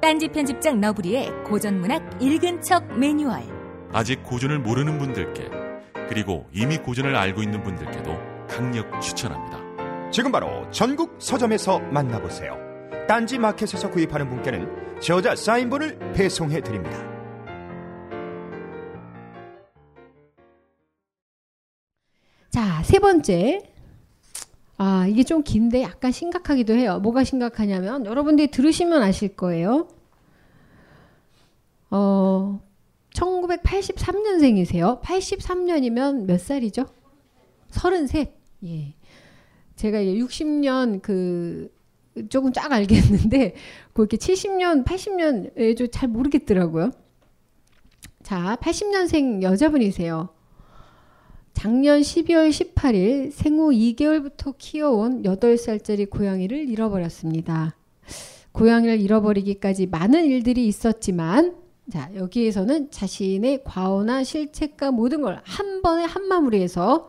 [0.00, 3.42] 딴지 편집장 너브리의 고전문학 읽은 척 매뉴얼.
[3.92, 5.48] 아직 고전을 모르는 분들께
[6.08, 10.10] 그리고 이미 고전을 알고 있는 분들께도 강력 추천합니다.
[10.10, 12.56] 지금 바로 전국 서점에서 만나보세요.
[13.08, 16.96] 딴지 마켓에서 구입하는 분께는 저자 사인본을 배송해 드립니다.
[22.50, 23.77] 자, 세 번째.
[24.78, 27.00] 아, 이게 좀 긴데 약간 심각하기도 해요.
[27.00, 29.88] 뭐가 심각하냐면 여러분들이 들으시면 아실 거예요.
[31.90, 32.60] 어,
[33.12, 35.02] 1983년생이세요.
[35.02, 36.86] 83년이면 몇 살이죠?
[37.70, 38.26] 33.
[38.66, 38.94] 예.
[39.74, 41.72] 제가 60년 그
[42.28, 43.54] 조금 쫙 알겠는데
[43.94, 46.92] 그렇게 70년, 80년 잘 모르겠더라고요.
[48.22, 50.28] 자, 80년생 여자분이세요.
[51.58, 57.74] 작년 12월 18일 생후 2개월부터 키워온 8살짜리 고양이를 잃어버렸습니다.
[58.52, 61.56] 고양이를 잃어버리기까지 많은 일들이 있었지만
[61.92, 67.08] 자, 여기에서는 자신의 과오나 실책과 모든 걸 한 번에 한 마무리해서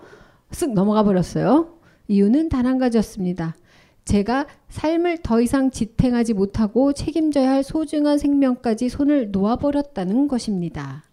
[0.50, 1.76] 쓱 넘어가 버렸어요.
[2.08, 3.56] 이유는 단 한 가지였습니다.
[4.04, 11.04] 제가 삶을 더 이상 지탱하지 못하고 책임져야 할 소중한 생명까지 손을 놓아버렸다는 것입니다.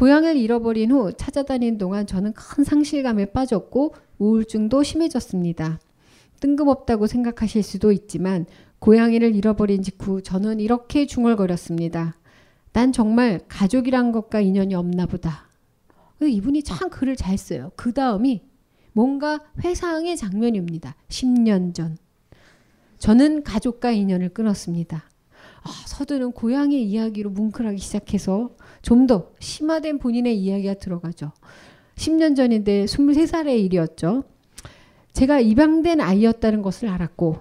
[0.00, 5.78] 고향을 잃어버린 후 찾아다닌 동안 저는 큰 상실감에 빠졌고 우울증도 심해졌습니다.
[6.40, 8.46] 뜬금없다고 생각하실 수도 있지만
[8.78, 12.16] 고양이를 잃어버린 직후 저는 이렇게 중얼거렸습니다.
[12.72, 15.50] 난 정말 가족이란 것과 인연이 없나 보다.
[16.22, 17.70] 이분이 참 글을 잘 써요.
[17.76, 18.40] 그 다음이
[18.94, 20.96] 뭔가 회상의 장면입니다.
[21.10, 21.98] 10년 전.
[22.96, 25.09] 저는 가족과 인연을 끊었습니다.
[25.62, 28.50] 아, 서두는 고양이 이야기로 뭉클하기 시작해서
[28.82, 31.32] 좀 더 심화된 본인의 이야기가 들어가죠.
[31.96, 34.24] 10년 전인데 23살의 일이었죠.
[35.12, 37.38] 제가 입양된 아이였다는 것을 알았고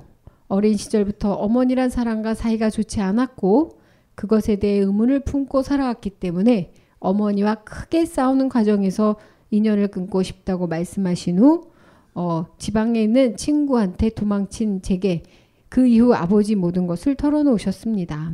[0.48, 3.78] 어린 시절부터 어머니란 사람과 사이가 좋지 않았고
[4.16, 9.16] 그것에 대해 의문을 품고 살아왔기 때문에 어머니와 크게 싸우는 과정에서
[9.52, 11.70] 인연을 끊고 싶다고 말씀하신 후
[12.16, 15.24] 어, 지방에 있는 친구한테 도망친 제게
[15.70, 18.34] 그 이후 아버지 모든 것을 털어놓으셨습니다.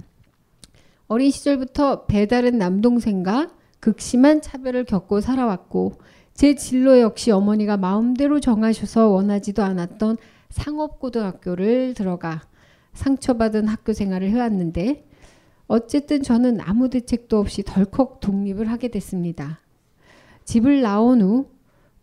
[1.08, 5.94] 어린 시절부터 배다른 남동생과 극심한 차별을 겪고 살아왔고
[6.34, 10.18] 제 진로 역시 어머니가 마음대로 정하셔서 원하지도 않았던
[10.50, 12.42] 상업고등학교를 들어가
[12.94, 15.06] 상처받은 학교 생활을 해왔는데
[15.68, 19.60] 어쨌든 저는 아무 대책도 없이 덜컥 독립을 하게 됐습니다.
[20.46, 21.48] 집을 나온 후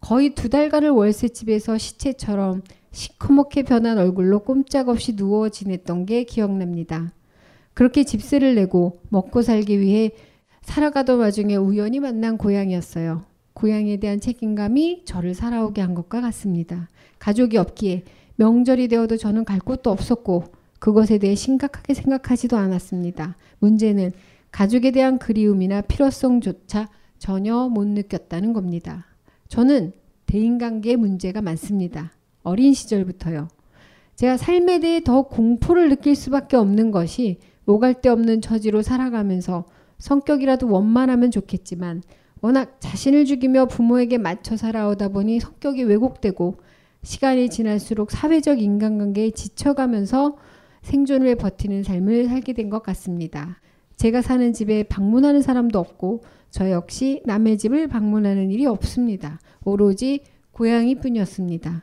[0.01, 2.63] 거의 두 달간을 월세집에서 시체처럼
[2.93, 7.13] 시커멓게 변한 얼굴로 꼼짝없이 누워 지냈던 게 기억납니다.
[7.75, 10.13] 그렇게 집세를 내고 먹고 살기 위해
[10.63, 13.25] 살아가던 와중에 우연히 만난 고양이였어요.
[13.55, 16.89] 고양이에 대한 책임감이 저를 살아오게 한 것과 같습니다.
[17.19, 18.05] 가족이 없기에
[18.37, 20.45] 명절이 되어도 저는 갈 곳도 없었고
[20.79, 23.37] 그것에 대해 심각하게 생각하지도 않았습니다.
[23.61, 24.13] 문제는
[24.51, 26.89] 가족에 대한 그리움이나 필요성조차
[27.19, 29.07] 전혀 못 느꼈다는 겁니다.
[29.49, 29.93] 저는
[30.27, 32.13] 대인관계에 문제가 많습니다.
[32.43, 33.49] 어린 시절부터요.
[34.17, 39.65] 제가 삶에 대해 더 공포를 느낄 수밖에 없는 것이 오갈 데 없는 처지로 살아가면서
[39.99, 42.03] 성격이라도 원만하면 좋겠지만
[42.41, 46.57] 워낙 자신을 죽이며 부모에게 맞춰 살아오다 보니 성격이 왜곡되고
[47.05, 50.37] 시간이 지날수록 사회적 인간관계에 지쳐가면서
[50.83, 53.61] 생존을 위해 버티는 삶을 살게 된 것 같습니다.
[53.97, 59.39] 제가 사는 집에 방문하는 사람도 없고 저 역시 남의 집을 방문하는 일이 없습니다.
[59.65, 60.21] 오로지
[60.51, 61.83] 고양이 뿐이었습니다.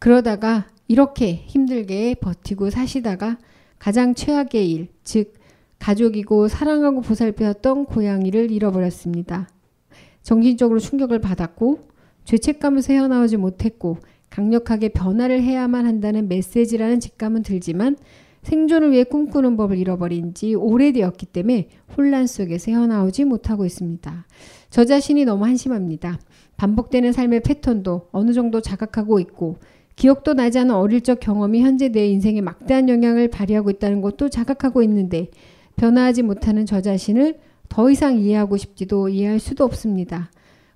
[0.00, 3.38] 그러다가 이렇게 힘들게 버티고 사시다가
[3.78, 5.34] 가장 최악의 일, 즉
[5.78, 9.48] 가족이고 사랑하고 보살펴왔던 고양이를 잃어버렸습니다.
[10.22, 11.88] 정신적으로 충격을 받았고
[12.24, 13.98] 죄책감에서 헤어나오지 못했고
[14.30, 17.96] 강력하게 변화를 해야만 한다는 메시지라는 직감은 들지만
[18.42, 24.26] 생존을 위해 꿈꾸는 법을 잃어버린 지 오래되었기 때문에 혼란 속에서 헤어나오지 못하고 있습니다.
[24.70, 26.18] 저 자신이 너무 한심합니다.
[26.56, 29.56] 반복되는 삶의 패턴도 어느 정도 자각하고 있고
[30.00, 34.82] 기억도 나지 않은 어릴 적 경험이 현재 내 인생에 막대한 영향을 발휘하고 있다는 것도 자각하고
[34.84, 35.28] 있는데
[35.76, 37.38] 변화하지 못하는 저 자신을
[37.68, 40.30] 더 이상 이해하고 싶지도 이해할 수도 없습니다.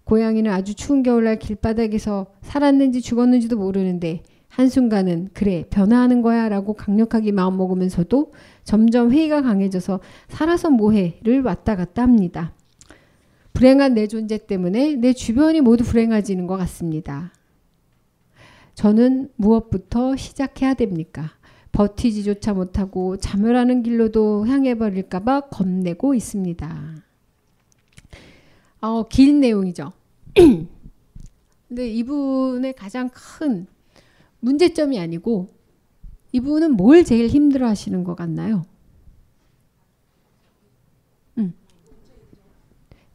[0.05, 8.31] 고양이는 아주 추운 겨울날 길바닥에서 살았는지 죽었는지도 모르는데 한순간은 그래 변화하는 거야 라고 강력하게 마음먹으면서도
[8.63, 12.53] 점점 회의가 강해져서 살아서 뭐해를 왔다 갔다 합니다.
[13.55, 17.33] 불행한 내 존재 때문에 내 주변이 모두 불행해지는 것 같습니다.
[18.75, 21.31] 저는 무엇부터 시작해야 됩니까?
[21.73, 26.97] 버티지조차 못하고 자멸하는 길로도 향해 버릴까봐 겁내고 있습니다.
[28.81, 29.93] 어, 긴 내용이죠.
[31.69, 33.67] 근데 이분의 가장 큰
[34.41, 35.49] 문제점이 아니고
[36.33, 38.65] 이분은 뭘 제일 힘들어 하시는 것 같나요?
[41.39, 41.55] 음.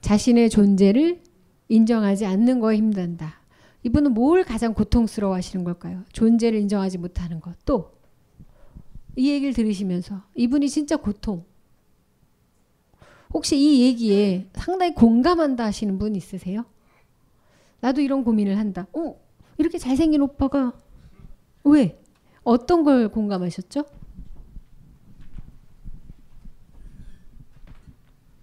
[0.02, 1.22] 자신의 존재를
[1.70, 3.39] 인정하지 않는 거에 힘든다.
[3.90, 6.04] 이분은 뭘 가장 고통스러워 하시는 걸까요?
[6.14, 7.56] 존재를 인정하지 못하는 것.
[7.66, 7.92] 또,
[9.16, 11.44] 이 얘기를 들으시면서 이분이 진짜 고통.
[13.34, 16.66] 혹시 이 얘기에 상당히 공감한다 하시는 분 있으세요?
[17.82, 18.86] 나도 이런 고민을 한다.
[18.94, 19.20] 어,
[19.58, 20.74] 이렇게 잘생긴 오빠가
[21.64, 22.00] 왜?
[22.44, 23.86] 어떤 걸 공감하셨죠?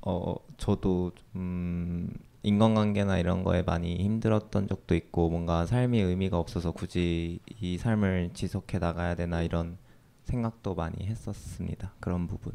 [0.03, 2.13] 어, 저도 음,
[2.47, 8.79] 인간관계나 이런 거에 많이 힘들었던 적도 있고 뭔가 삶이 의미가 없어서 굳이 이 삶을 지속해
[8.79, 9.79] 나가야 되나 이런
[10.23, 11.93] 생각도 많이 했었습니다.
[11.99, 12.53] 그런 부분.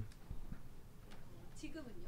[1.56, 2.08] 지금은요?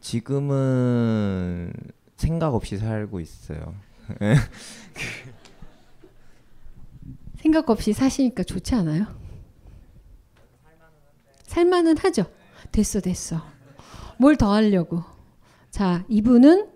[0.00, 1.72] 지금은
[2.16, 3.76] 생각 없이 살고 있어요.
[7.36, 9.06] 생각 없이 사시니까 좋지 않아요?
[11.44, 12.24] 살만은 하죠.
[12.72, 13.40] 됐어, 됐어.
[14.18, 15.04] 뭘 더 하려고?
[15.76, 16.68] 자, 이분은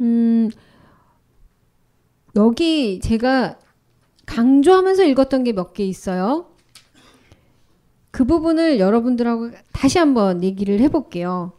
[0.00, 0.50] 음
[2.34, 3.58] 여기 제가
[4.24, 6.46] 강조하면서 읽었던 게 몇 개 있어요.
[8.10, 11.52] 그 부분을 여러분들하고 다시 한번 얘기를 해볼게요.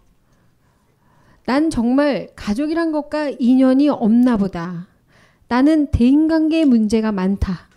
[1.45, 4.87] 난 정말 가족이란 것과 인연이 없나 보다.
[5.47, 7.69] 나는 대인관계에 문제가 많다.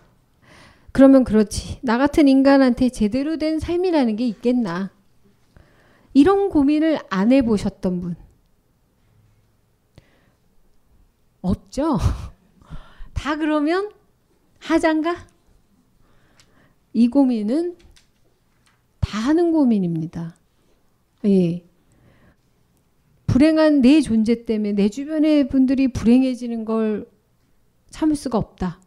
[0.93, 1.81] 그러면 그렇지.
[1.83, 4.96] 나 같은 인간한테 제대로 된 삶이라는 게 있겠나.
[6.17, 8.17] 이런 고민을 안 해보셨던 분.
[11.43, 11.99] 없죠?
[13.13, 13.91] 다 그러면
[14.59, 15.27] 하장가?
[16.95, 17.77] 이 고민은
[18.99, 20.35] 다 하는 고민입니다.
[21.27, 21.63] 예.
[23.27, 27.11] 불행한 내 존재 때문에 내 주변의 분들이 불행해지는 걸
[27.91, 28.81] 참을 수가 없다.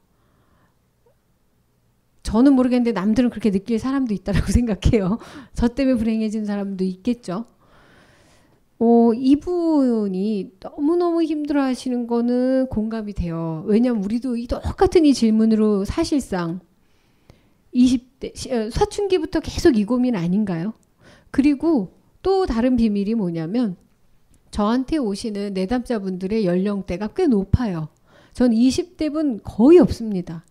[2.29, 5.17] 저는 모르겠는데 남들은 그렇게 느낄 사람도 있다라고 생각해요.
[5.55, 7.45] 저 때문에 불행해진 사람도 있겠죠.
[8.77, 13.63] 어, 이분이 너무너무 힘들어 하시는 거는 공감이 돼요.
[13.65, 16.59] 왜냐면 우리도 이 똑같은 이 질문으로 사실상
[17.73, 20.73] 20대, 어, 사춘기부터 계속 이 고민 아닌가요?
[21.31, 23.75] 그리고 또 다른 비밀이 뭐냐면
[24.51, 27.89] 저한테 오시는 내담자분들의 연령대가 꽤 높아요.
[28.33, 30.45] 전 20대 분 거의 없습니다.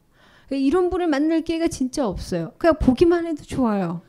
[0.50, 2.52] 이런 분을 만날 기회가 진짜 없어요.
[2.58, 4.00] 그냥 보기만 해도 좋아요.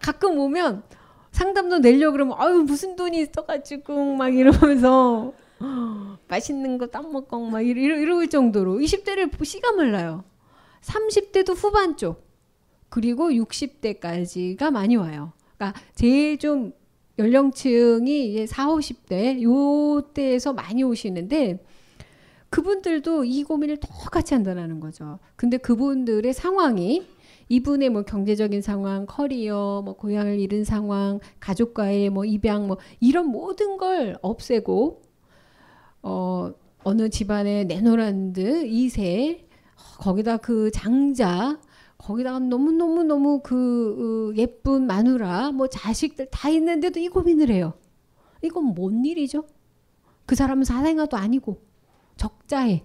[0.00, 0.82] 가끔 오면
[1.30, 5.32] 상담도 내려고 그러면 아유 무슨 돈이 있어가지고 막 이러면서
[6.28, 10.24] 맛있는 거딱 먹고 막 이러, 이럴 정도로 20대를 씨가 말라요.
[10.82, 12.24] 30대도 후반 쪽
[12.88, 15.32] 그리고 60대까지가 많이 와요.
[15.56, 16.72] 그러니까 제일 좀
[17.18, 21.64] 연령층이 이제 4, 50대 요 때에서 많이 오시는데
[22.54, 25.18] 그분들도 이 고민을 똑같이 한다는 거죠.
[25.34, 27.04] 근데 그분들의 상황이
[27.48, 33.76] 이분의 뭐 경제적인 상황, 커리어, 뭐 고향을 잃은 상황, 가족과의 뭐 입양 뭐 이런 모든
[33.76, 35.02] 걸 없애고
[36.02, 36.52] 어
[36.84, 39.46] 어느 집안에 네노란드 2세
[39.98, 41.58] 거기다 그 장자
[41.98, 47.74] 거기다가 너무너무너무 그 어, 예쁜 마누라 뭐 자식들 다 있는데도 이 고민을 해요.
[48.42, 49.44] 이건 뭔 일이죠?
[50.24, 51.73] 그 사람은 사생아도 아니고
[52.16, 52.84] 적자해.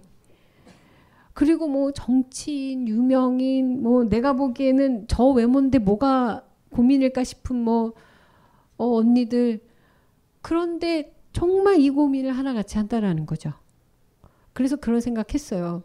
[1.32, 7.94] 그리고 뭐 정치인, 유명인, 뭐 내가 보기에는 저 외모인데 뭐가 고민일까 싶은 뭐
[8.76, 9.60] 어, 언니들
[10.42, 13.52] 그런데 정말 이 고민을 하나같이 한다라는 거죠.
[14.52, 15.82] 그래서 그런 생각했어요.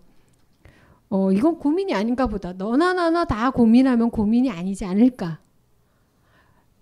[1.10, 2.54] 어, 이건 고민이 아닌가 보다.
[2.54, 5.40] 너나 나나 다 고민하면 고민이 아니지 않을까.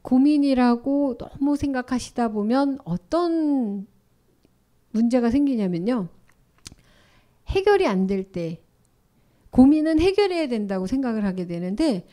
[0.01, 3.87] 고민이라고 너무 생각하시다 보면 어떤
[4.91, 6.07] 문제가 생기냐면요.
[7.47, 8.61] 해결이 안 될 때,
[9.51, 12.07] 고민은 해결해야 된다고 생각을 하게 되는데,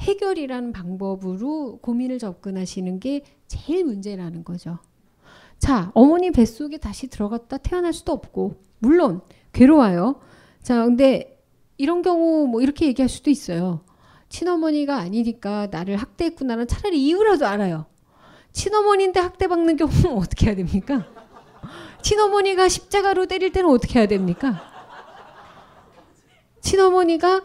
[0.00, 4.78] 해결이라는 방법으로 고민을 접근하시는 게 제일 문제라는 거죠.
[5.58, 9.20] 자, 어머니 뱃속에 다시 들어갔다 태어날 수도 없고, 물론
[9.52, 10.20] 괴로워요.
[10.62, 11.42] 자, 근데
[11.76, 13.84] 이런 경우 뭐 이렇게 얘기할 수도 있어요.
[14.28, 17.86] 친어머니가 아니니까 나를 학대했구나는 차라리 이유라도 알아요.
[18.52, 21.06] 친어머니인데 학대받는 경우는 어떻게 해야 됩니까?
[22.02, 24.67] 친어머니가 십자가로 때릴 때는 어떻게 해야 됩니까?
[26.68, 27.42] 친어머니가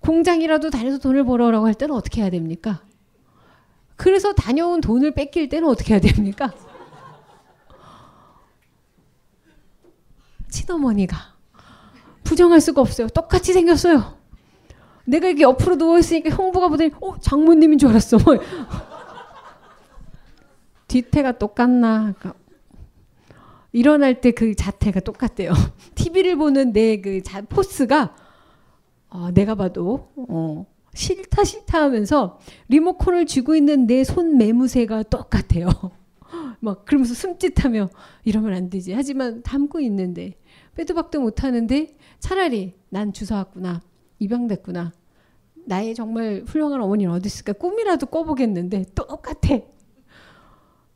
[0.00, 2.82] 공장이라도 다녀서 돈을 벌어라고 할 때는 어떻게 해야 됩니까?
[3.96, 6.52] 그래서 다녀온 돈을 뺏길 때는 어떻게 해야 됩니까?
[10.50, 11.16] 친어머니가
[12.24, 13.08] 부정할 수가 없어요.
[13.08, 14.18] 똑같이 생겼어요.
[15.06, 18.18] 내가 이렇게 옆으로 누워 있으니까 형부가 보더니 어 장모님인 줄 알았어.
[18.18, 18.36] 뭐.
[20.88, 22.12] 뒤태가 똑같나?
[22.18, 22.34] 그러니까
[23.72, 25.52] 일어날 때 그 자태가 똑같대요.
[25.94, 28.14] TV를 보는 내 그 포스가
[29.10, 32.38] 어, 내가 봐도 어, 싫다 싫다 하면서
[32.68, 35.68] 리모컨을 쥐고 있는 내 손 매무새가 똑같아요.
[36.60, 37.88] 막 그러면서 숨짓하며
[38.24, 38.92] 이러면 안 되지.
[38.92, 40.34] 하지만 담고 있는데
[40.74, 43.80] 빼도 박도 못 하는데 차라리 난 주워왔구나.
[44.18, 44.92] 입양됐구나.
[45.66, 47.52] 나의 정말 훌륭한 어머니는 어디 있을까?
[47.52, 49.60] 꿈이라도 꿔보겠는데 똑같아.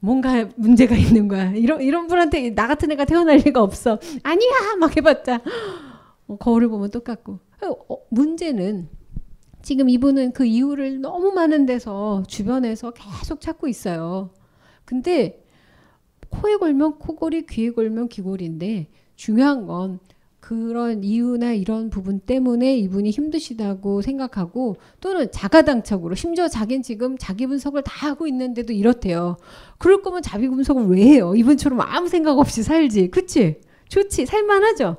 [0.01, 1.51] 뭔가 문제가 있는 거야.
[1.53, 3.99] 이런 이런 분한테 나 같은 애가 태어날 리가 없어.
[4.25, 5.41] 아니야 막 해봤자 어,
[6.39, 7.39] 거울을 보면 똑같고.
[7.63, 8.89] 어, 문제는
[9.63, 14.31] 지금 이분은 그 이유를 너무 많은 데서 주변에서 계속 찾고 있어요.
[14.85, 15.45] 근데
[16.29, 20.01] 코에 걸면 코골이, 귀에 걸면 귀골인데 중요한 건
[20.41, 27.85] 그런 이유나 이런 부분 때문에 이분이 힘드시다고 생각하고 또는 자가당착으로 심지어 자기는 지금 자기 분석을
[27.85, 29.37] 다 하고 있는데도 이렇대요.
[29.79, 31.37] 그럴 거면 자기 분석을 왜 해요?
[31.37, 33.13] 이분처럼 아무 생각 없이 살지.
[33.13, 33.61] 그치?
[33.89, 34.27] 좋지.
[34.27, 34.97] 살만하죠?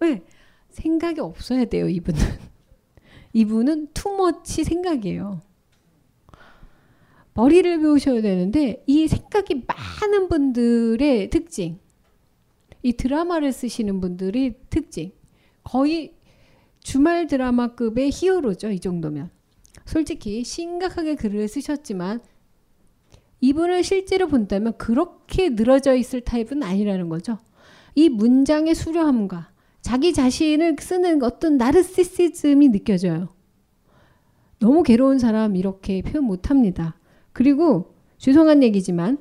[0.00, 0.24] 왜?
[0.70, 2.20] 생각이 없어야 돼요, 이분은.
[3.32, 5.40] 이분은 투머치 생각이에요.
[7.34, 11.78] 머리를 배우셔야 되는데 이 생각이 많은 분들의 특징.
[12.82, 15.12] 이 드라마를 쓰시는 분들이 특징.
[15.62, 16.14] 거의
[16.80, 18.70] 주말 드라마급의 히어로죠.
[18.70, 19.30] 이 정도면.
[19.86, 22.22] 솔직히 심각하게 글을 쓰셨지만
[23.40, 27.38] 이분을 실제로 본다면 그렇게 늘어져 있을 타입은 아니라는 거죠.
[27.94, 29.49] 이 문장의 수려함과
[29.82, 33.28] 자기 자신을 쓰는 어떤 나르시시즘이 느껴져요.
[34.58, 36.96] 너무 괴로운 사람 이렇게 표현 못 합니다.
[37.32, 39.18] 그리고 죄송한 얘기지만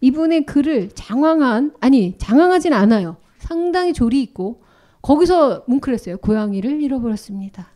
[0.00, 3.16] 이분의 글을 장황한 아니 장황하진 않아요.
[3.38, 4.62] 상당히 조리 있고
[5.02, 6.18] 거기서 뭉클했어요.
[6.18, 7.68] 고양이를 잃어버렸습니다.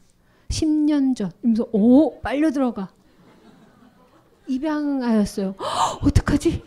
[0.49, 1.31] 10년 전.
[1.43, 2.89] 이러면서 오 빨려 들어가.
[4.47, 5.55] 입양하였어요.
[6.03, 6.63] 어떡하지?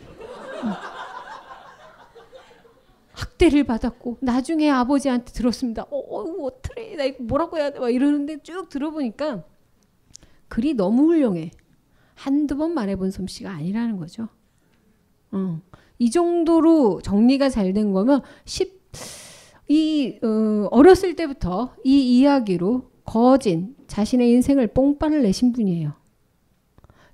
[3.18, 5.82] 학대를 받았고 나중에 아버지한테 들었습니다.
[5.90, 7.80] 어, 어 어떡해 나 이거 뭐라고 해야 돼?
[7.80, 9.44] 막 이러는데 쭉 들어보니까
[10.46, 11.50] 글이 너무 훌륭해.
[12.14, 14.28] 한두 번 말해본 솜씨가 아니라는 거죠.
[15.32, 15.60] 어.
[15.98, 18.80] 이 정도로 정리가 잘 된 거면 10,
[19.68, 25.92] 이 어, 어렸을 때부터 이 이야기로 거진 자신의 인생을 뽕빠를 내신 분이에요.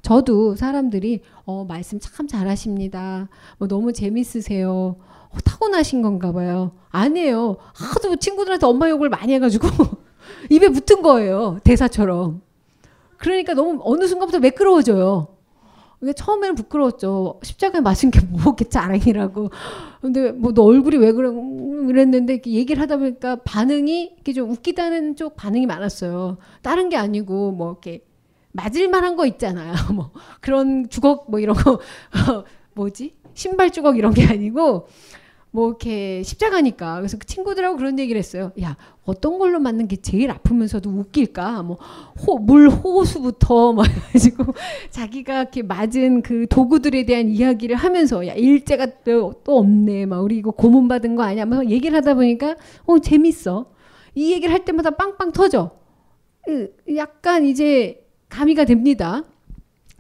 [0.03, 3.31] 저도 사람들이 어, 말씀 참 잘하십니다.
[3.59, 4.97] 뭐 너무 재밌으세요.
[5.35, 6.72] 어, 타고나신 건가 봐요.
[6.91, 7.57] 아니에요.
[7.74, 9.68] 하도 친구들한테 엄마 욕을 많이 해가지고
[10.51, 11.59] 입에 붙은 거예요.
[11.64, 12.41] 대사처럼.
[13.18, 15.28] 그러니까 너무 어느 순간부터 매끄러워져요.
[16.16, 17.41] 처음에는 부끄러웠죠.
[17.43, 19.51] 십자가에 맞은 게 뭐겠지 자랑이라고.
[20.03, 25.35] 근데 뭐 너 얼굴이 왜 그래 그랬는데 얘기를 하다 보니까 반응이 이렇게 좀 웃기다는 쪽
[25.37, 26.37] 반응이 많았어요.
[26.61, 28.05] 다른 게 아니고 뭐 이렇게
[28.53, 29.72] 맞을 만한 거 있잖아요.
[29.95, 30.11] 뭐
[30.43, 31.80] 그런 주걱 뭐 이런 거
[32.74, 34.89] 뭐지 신발 주걱 이런 게 아니고
[35.55, 38.51] 뭐 이렇게 십자가니까 그래서 그 친구들하고 그런 얘기를 했어요.
[38.61, 41.63] 야 어떤 걸로 맞는 게 제일 아프면서도 웃길까?
[41.63, 44.47] 뭐물 호수부터 막 해가지고
[44.91, 50.07] 자기가 이렇게 맞은 그 도구들에 대한 이야기를 하면서 야 일제가 또, 또 없네.
[50.07, 51.45] 막 우리 이거 고문 받은 거 아니야?
[51.45, 53.67] 막 얘기를 하다 보니까 어 재밌어.
[54.17, 55.71] 이 얘기를 할 때마다 빵빵 터져.
[56.97, 59.23] 약간 이제 가미가 됩니다.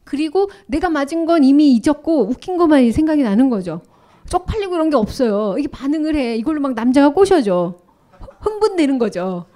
[0.02, 3.82] 그리고 내가 맞은 건 이미 잊었고 웃긴 것만 생각이 나는 거죠.
[4.28, 5.56] 쪽팔리고 이런 게 없어요.
[5.58, 6.36] 이게 반응을 해.
[6.36, 7.76] 이걸로 막 남자가 꼬셔져.
[8.40, 9.46] 흥분되는 거죠.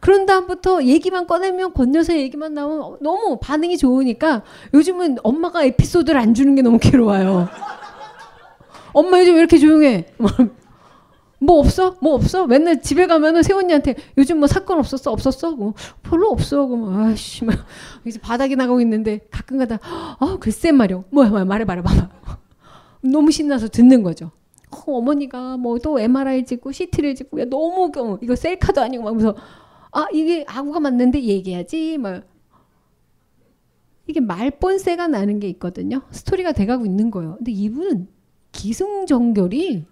[0.00, 6.54] 그런 다음부터 얘기만 꺼내면 권여사 얘기만 나오면 너무 반응이 좋으니까 요즘은 엄마가 에피소드를 안 주는
[6.54, 7.48] 게 너무 괴로워요.
[8.92, 10.06] 엄마 요즘 왜 이렇게 조용해?
[11.42, 11.96] 뭐 없어?
[12.00, 12.46] 뭐 없어?
[12.46, 15.10] 맨날 집에 가면은 세훈이한테 요즘 뭐 사건 없었어?
[15.10, 15.52] 없었어?
[15.52, 16.66] 뭐 별로 없어.
[16.66, 17.56] 그럼 아씨 막
[18.04, 21.04] 이제 바닥이 나가고 있는데 가끔가다 아 글쎄 말이야.
[21.10, 22.08] 뭐야 말해 말해 봐봐.
[23.02, 24.30] 너무 신나서 듣는 거죠.
[24.86, 29.14] 어, 머니가 뭐 또 MRI 찍고 CT를 찍고 야 너무 경우 이거 셀카도 아니고 막
[29.16, 29.34] 무서
[29.92, 32.22] 아 이게 아구가 맞는데 얘기하지 막
[34.06, 36.02] 이게 말본세가 나는 게 있거든요.
[36.10, 37.36] 스토리가 돼가고 있는 거예요.
[37.38, 38.08] 근데 이분은
[38.52, 39.84] 기승전결이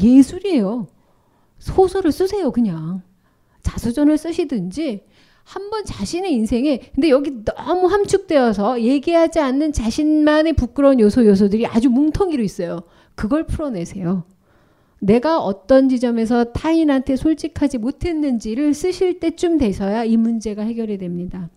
[0.00, 0.86] 예술이에요.
[1.58, 3.02] 소설을 쓰세요 그냥
[3.62, 5.04] 자수전을 쓰시든지
[5.44, 12.42] 한번 자신의 인생에 근데 여기 너무 함축되어서 얘기하지 않는 자신만의 부끄러운 요소 요소들이 아주 뭉텅이로
[12.42, 12.80] 있어요.
[13.14, 14.24] 그걸 풀어내세요.
[15.00, 21.50] 내가 어떤 지점에서 타인한테 솔직하지 못했는지를 쓰실 때쯤 돼서야 이 문제가 해결이 됩니다.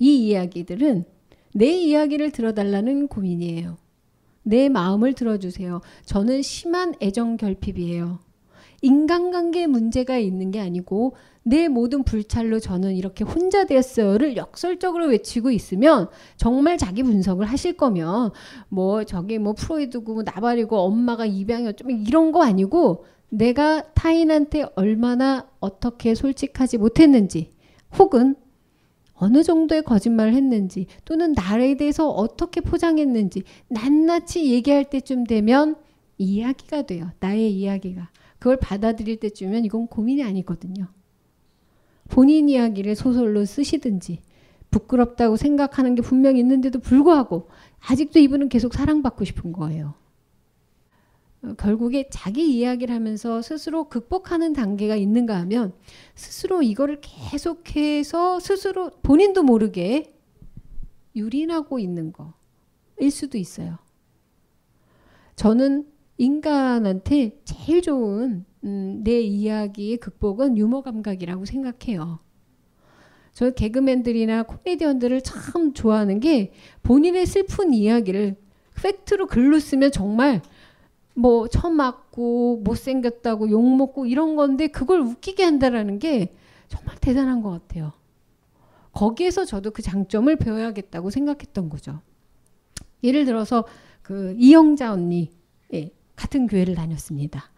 [0.00, 1.04] 이 이야기들은
[1.54, 3.76] 내 이야기를 들어달라는 고민이에요.
[4.42, 5.80] 내 마음을 들어주세요.
[6.04, 8.18] 저는 심한 애정 결핍이에요.
[8.84, 16.08] 인간관계 문제가 있는 게 아니고 내 모든 불찰로 저는 이렇게 혼자 됐어요를 역설적으로 외치고 있으면
[16.36, 18.32] 정말 자기 분석을 하실 거면
[18.68, 26.14] 뭐 저기 뭐 프로이드고 뭐 나발이고 엄마가 입양이었죠 이런 거 아니고 내가 타인한테 얼마나 어떻게
[26.14, 27.52] 솔직하지 못했는지
[27.98, 28.36] 혹은
[29.14, 35.76] 어느 정도의 거짓말을 했는지 또는 나에 대해서 어떻게 포장했는지 낱낱이 얘기할 때쯤 되면
[36.18, 37.10] 이야기가 돼요.
[37.20, 38.10] 나의 이야기가.
[38.44, 40.88] 그걸 받아들일 때쯤이면 이건 고민이 아니거든요.
[42.08, 44.20] 본인 이야기를 소설로 쓰시든지
[44.70, 47.48] 부끄럽다고 생각하는 게 분명히 있는데도 불구하고
[47.80, 49.94] 아직도 이분은 계속 사랑받고 싶은 거예요.
[51.42, 55.72] 어, 결국에 자기 이야기를 하면서 스스로 극복하는 단계가 있는가 하면
[56.14, 60.14] 스스로 이거를 계속해서 스스로 본인도 모르게
[61.16, 63.78] 유린하고 있는 거일 수도 있어요.
[65.34, 72.20] 저는 인간한테 제일 좋은 음, 내 이야기의 극복은 유머 감각이라고 생각해요.
[73.32, 78.36] 저 개그맨들이나 코미디언들을 참 좋아하는 게 본인의 슬픈 이야기를
[78.80, 80.40] 팩트로 글로 쓰면 정말
[81.14, 86.34] 뭐 처음 맞고 못생겼다고 욕먹고 이런 건데 그걸 웃기게 한다라는 게
[86.68, 87.92] 정말 대단한 것 같아요.
[88.92, 92.00] 거기에서 저도 그 장점을 배워야겠다고 생각했던 거죠.
[93.02, 93.64] 예를 들어서
[94.02, 95.30] 그 이영자 언니
[95.72, 97.50] 예, 같은 교회를 다녔습니다.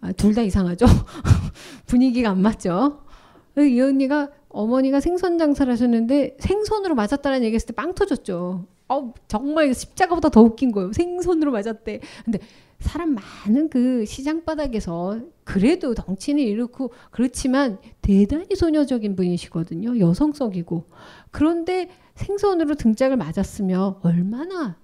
[0.00, 0.86] 아, 둘 다 이상하죠?
[1.86, 3.02] 분위기가 안 맞죠?
[3.56, 8.66] 이 언니가 어머니가 생선 장사를 하셨는데 생선으로 맞았다는 얘기했을 때 빵 터졌죠.
[8.88, 10.92] 어, 정말 십자가보다 더 웃긴 거예요.
[10.92, 12.00] 생선으로 맞았대.
[12.24, 12.38] 근데
[12.80, 19.98] 사람 많은 그 시장 바닥에서 그래도 덩치는 이렇고 그렇지만 대단히 소녀적인 분이시거든요.
[20.00, 20.86] 여성적이고
[21.30, 24.76] 그런데 생선으로 등짝을 맞았으면 얼마나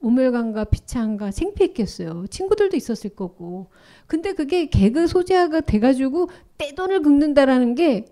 [0.00, 2.26] 우물감과 비창과 생피했겠어요.
[2.28, 3.68] 친구들도 있었을 거고.
[4.06, 6.28] 근데 그게 개그 소재가 돼가지고
[6.58, 8.06] 떼돈을 긁는다라는 게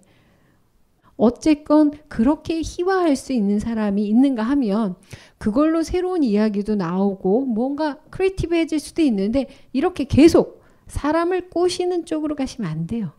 [1.16, 4.96] 어쨌건 그렇게 희화할 수 있는 사람이 있는가 하면
[5.38, 12.86] 그걸로 새로운 이야기도 나오고 뭔가 크리에이티브해질 수도 있는데 이렇게 계속 사람을 꼬시는 쪽으로 가시면 안
[12.86, 13.12] 돼요.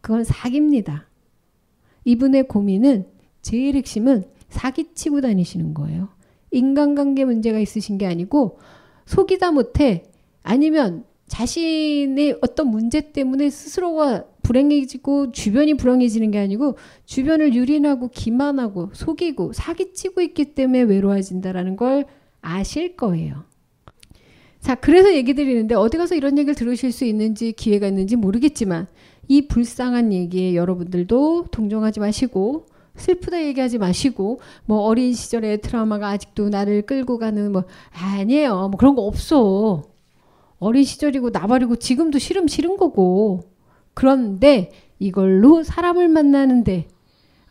[0.00, 1.08] 그건 사기입니다.
[2.04, 3.06] 이분의 고민은
[3.42, 6.08] 제일 핵심은 사기치고 다니시는 거예요.
[6.50, 8.58] 인간관계 문제가 있으신 게 아니고
[9.06, 10.04] 속이다 못해
[10.42, 19.52] 아니면 자신의 어떤 문제 때문에 스스로가 불행해지고 주변이 불행해지는 게 아니고 주변을 유린하고 기만하고 속이고
[19.52, 22.06] 사기치고 있기 때문에 외로워진다라는 걸
[22.40, 23.44] 아실 거예요.
[24.58, 28.88] 자, 그래서 얘기 드리는데 어디 가서 이런 얘기를 들으실 수 있는지 기회가 있는지 모르겠지만
[29.28, 32.66] 이 불쌍한 얘기에 여러분들도 동정하지 마시고
[33.00, 38.68] 슬프다 얘기하지 마시고 뭐 어린 시절의 트라우마가 아직도 나를 끌고 가는 뭐 아니에요.
[38.68, 39.82] 뭐 그런 거 없어.
[40.58, 43.40] 어린 시절이고 나발이고 지금도 싫음 싫은 거고
[43.94, 46.86] 그런데 이걸로 사람을 만나는데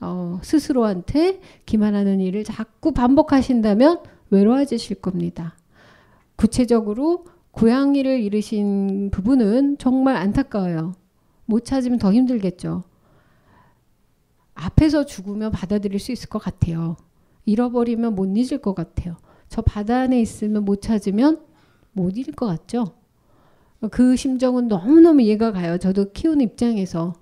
[0.01, 5.57] 어, 스스로한테 기만하는 일을 자꾸 반복하신다면 외로워지실 겁니다.
[6.35, 10.93] 구체적으로 고양이를 잃으신 부분은 정말 안타까워요.
[11.45, 12.83] 못 찾으면 더 힘들겠죠.
[14.59, 16.97] 앞에서 죽으면 받아들일 수 있을 것 같아요.
[17.45, 19.15] 잃어버리면 못 잊을 것 같아요.
[19.47, 21.41] 저 바다 안에 있으면 못 찾으면
[21.93, 22.95] 못 잃을 것 같죠?
[23.91, 25.77] 그 심정은 너무너무 이해가 가요.
[25.77, 27.13] 저도 키우는 입장에서.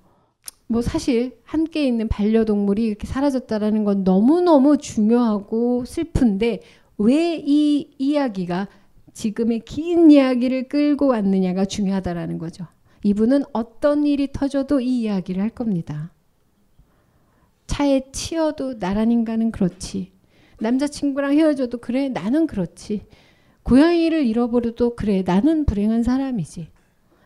[0.70, 6.62] 뭐 사실 함께 있는 반려동물이 이렇게 사라졌다라는 건 너무너무 중요하고 슬픈데
[6.98, 8.68] 왜 이 이야기가
[9.14, 12.66] 지금의 긴 이야기를 끌고 왔느냐가 중요하다라는 거죠.
[13.04, 16.12] 이분은 어떤 일이 터져도 이 이야기를 할 겁니다.
[17.68, 20.12] 차에 치여도 나란 인간은 그렇지.
[20.60, 23.06] 남자친구랑 헤어져도 그래 나는 그렇지.
[23.64, 26.70] 고양이를 잃어버려도 그래 나는 불행한 사람이지.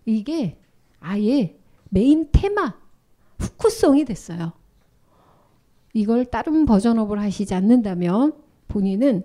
[0.06, 0.58] 이게
[1.00, 1.56] 아예
[1.90, 2.74] 메인 테마
[3.40, 4.54] 후크송이 됐어요.
[5.94, 8.34] 이걸 다른 버전업을 하시지 않는다면
[8.68, 9.24] 본인은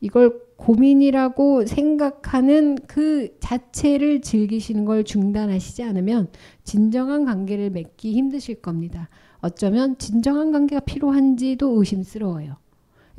[0.00, 6.28] 이걸 고민이라고 생각하는 그 자체를 즐기시는 걸 중단하시지 않으면
[6.64, 9.08] 진정한 관계를 맺기 힘드실 겁니다.
[9.42, 12.56] 어쩌면 진정한 관계가 필요한지도 의심스러워요.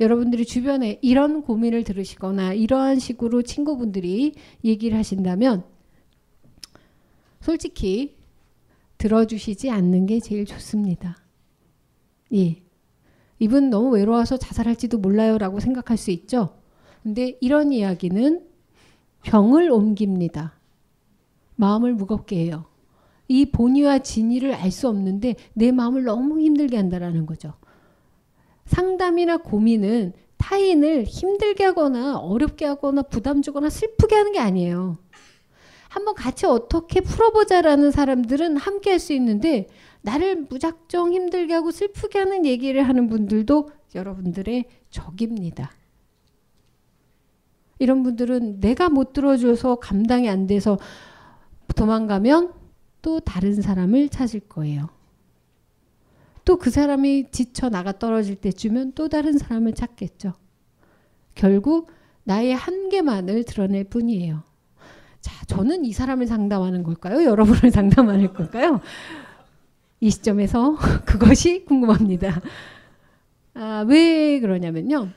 [0.00, 4.34] 여러분들이 주변에 이런 고민을 들으시거나 이러한 식으로 친구분들이
[4.64, 5.62] 얘기를 하신다면
[7.40, 8.16] 솔직히
[8.98, 11.18] 들어주시지 않는 게 제일 좋습니다.
[12.34, 12.62] 예.
[13.38, 16.56] 이분 너무 외로워서 자살할지도 몰라요 라고 생각할 수 있죠.
[17.02, 18.46] 근데 이런 이야기는
[19.22, 20.58] 병을 옮깁니다.
[21.56, 22.64] 마음을 무겁게 해요.
[23.28, 27.54] 이 본의와 진의를 알 수 없는데 내 마음을 너무 힘들게 한다라는 거죠.
[28.66, 34.98] 상담이나 고민은 타인을 힘들게 하거나 어렵게 하거나 부담 주거나 슬프게 하는 게 아니에요.
[35.88, 39.68] 한번 같이 어떻게 풀어보자라는 사람들은 함께 할 수 있는데
[40.02, 45.70] 나를 무작정 힘들게 하고 슬프게 하는 얘기를 하는 분들도 여러분들의 적입니다.
[47.78, 50.78] 이런 분들은 내가 못 들어줘서 감당이 안 돼서
[51.74, 52.52] 도망가면
[53.04, 54.88] 또 다른 사람을 찾을 거예요.
[56.46, 60.32] 또 그 사람이 지쳐 나가 떨어질 때쯤은 또 다른 사람을 찾겠죠.
[61.34, 61.90] 결국
[62.24, 64.42] 나의 한계만을 드러낼 뿐이에요.
[65.20, 67.24] 자, 저는 이 사람을 상담하는 걸까요?
[67.24, 68.80] 여러분을 상담하는 걸까요?
[70.00, 72.40] 이 시점에서 그것이 궁금합니다.
[73.54, 75.08] 아, 왜 그러냐면요.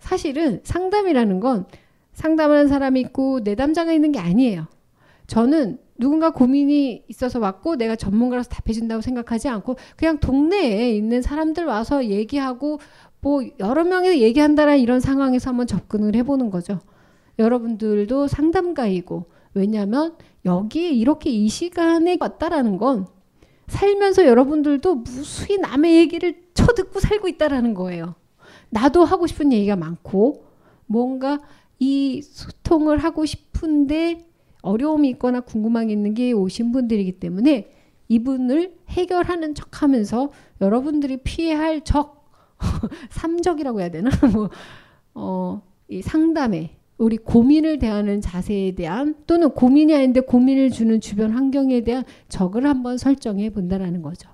[0.00, 1.66] 사실은 상담이라는 건
[2.12, 4.66] 상담하는 사람이 있고 내담자가 있는 게 아니에요.
[5.26, 12.06] 저는 누군가 고민이 있어서 왔고 내가 전문가라서 답해준다고 생각하지 않고 그냥 동네에 있는 사람들 와서
[12.06, 12.78] 얘기하고
[13.20, 16.80] 뭐 여러 명이 얘기한다라는 이런 상황에서 한번 접근을 해보는 거죠.
[17.38, 23.06] 여러분들도 상담가이고 왜냐하면 여기에 이렇게 이 시간에 왔다라는 건
[23.68, 28.14] 살면서 여러분들도 무수히 남의 얘기를 쳐듣고 살고 있다라는 거예요.
[28.70, 30.44] 나도 하고 싶은 얘기가 많고
[30.86, 31.40] 뭔가
[31.78, 34.26] 이 소통을 하고 싶은데
[34.62, 37.70] 어려움이 있거나 궁금한 게 있는 게 오신 분들이기 때문에
[38.08, 40.30] 이분을 해결하는 척 하면서
[40.60, 42.30] 여러분들이 피해할 적,
[43.10, 44.10] 삼적이라고 해야 되나?
[44.32, 44.50] 뭐,
[45.14, 51.82] 어, 이 상담에 우리 고민을 대하는 자세에 대한 또는 고민이 아닌데 고민을 주는 주변 환경에
[51.82, 54.30] 대한 적을 한번 설정해 본다라는 거죠.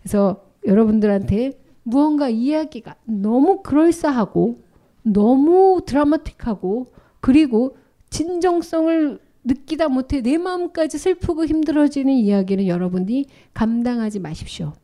[0.00, 4.62] 그래서 여러분들한테 무언가 이야기가 너무 그럴싸하고
[5.02, 7.76] 너무 드라마틱하고 그리고
[8.10, 14.74] 진정성을 느끼다 못해 내 마음까지 슬프고 힘들어지는 이야기는 여러분이 감당하지 마십시오.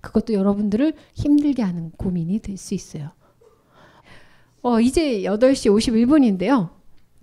[0.00, 3.10] 그것도 여러분들을 힘들게 하는 고민이 될 수 있어요.
[4.62, 6.70] 어, 이제 8시 51분인데요.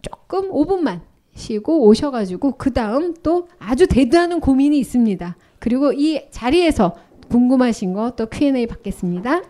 [0.02, 1.02] 조금 5분만
[1.36, 5.38] 쉬고 오셔가지고 그 다음 또 아주 대두하는 고민이 있습니다.
[5.60, 6.96] 그리고 이 자리에서
[7.30, 9.44] 궁금하신 거 또 Q&A 받겠습니다.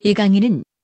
[0.00, 0.64] 이 강의는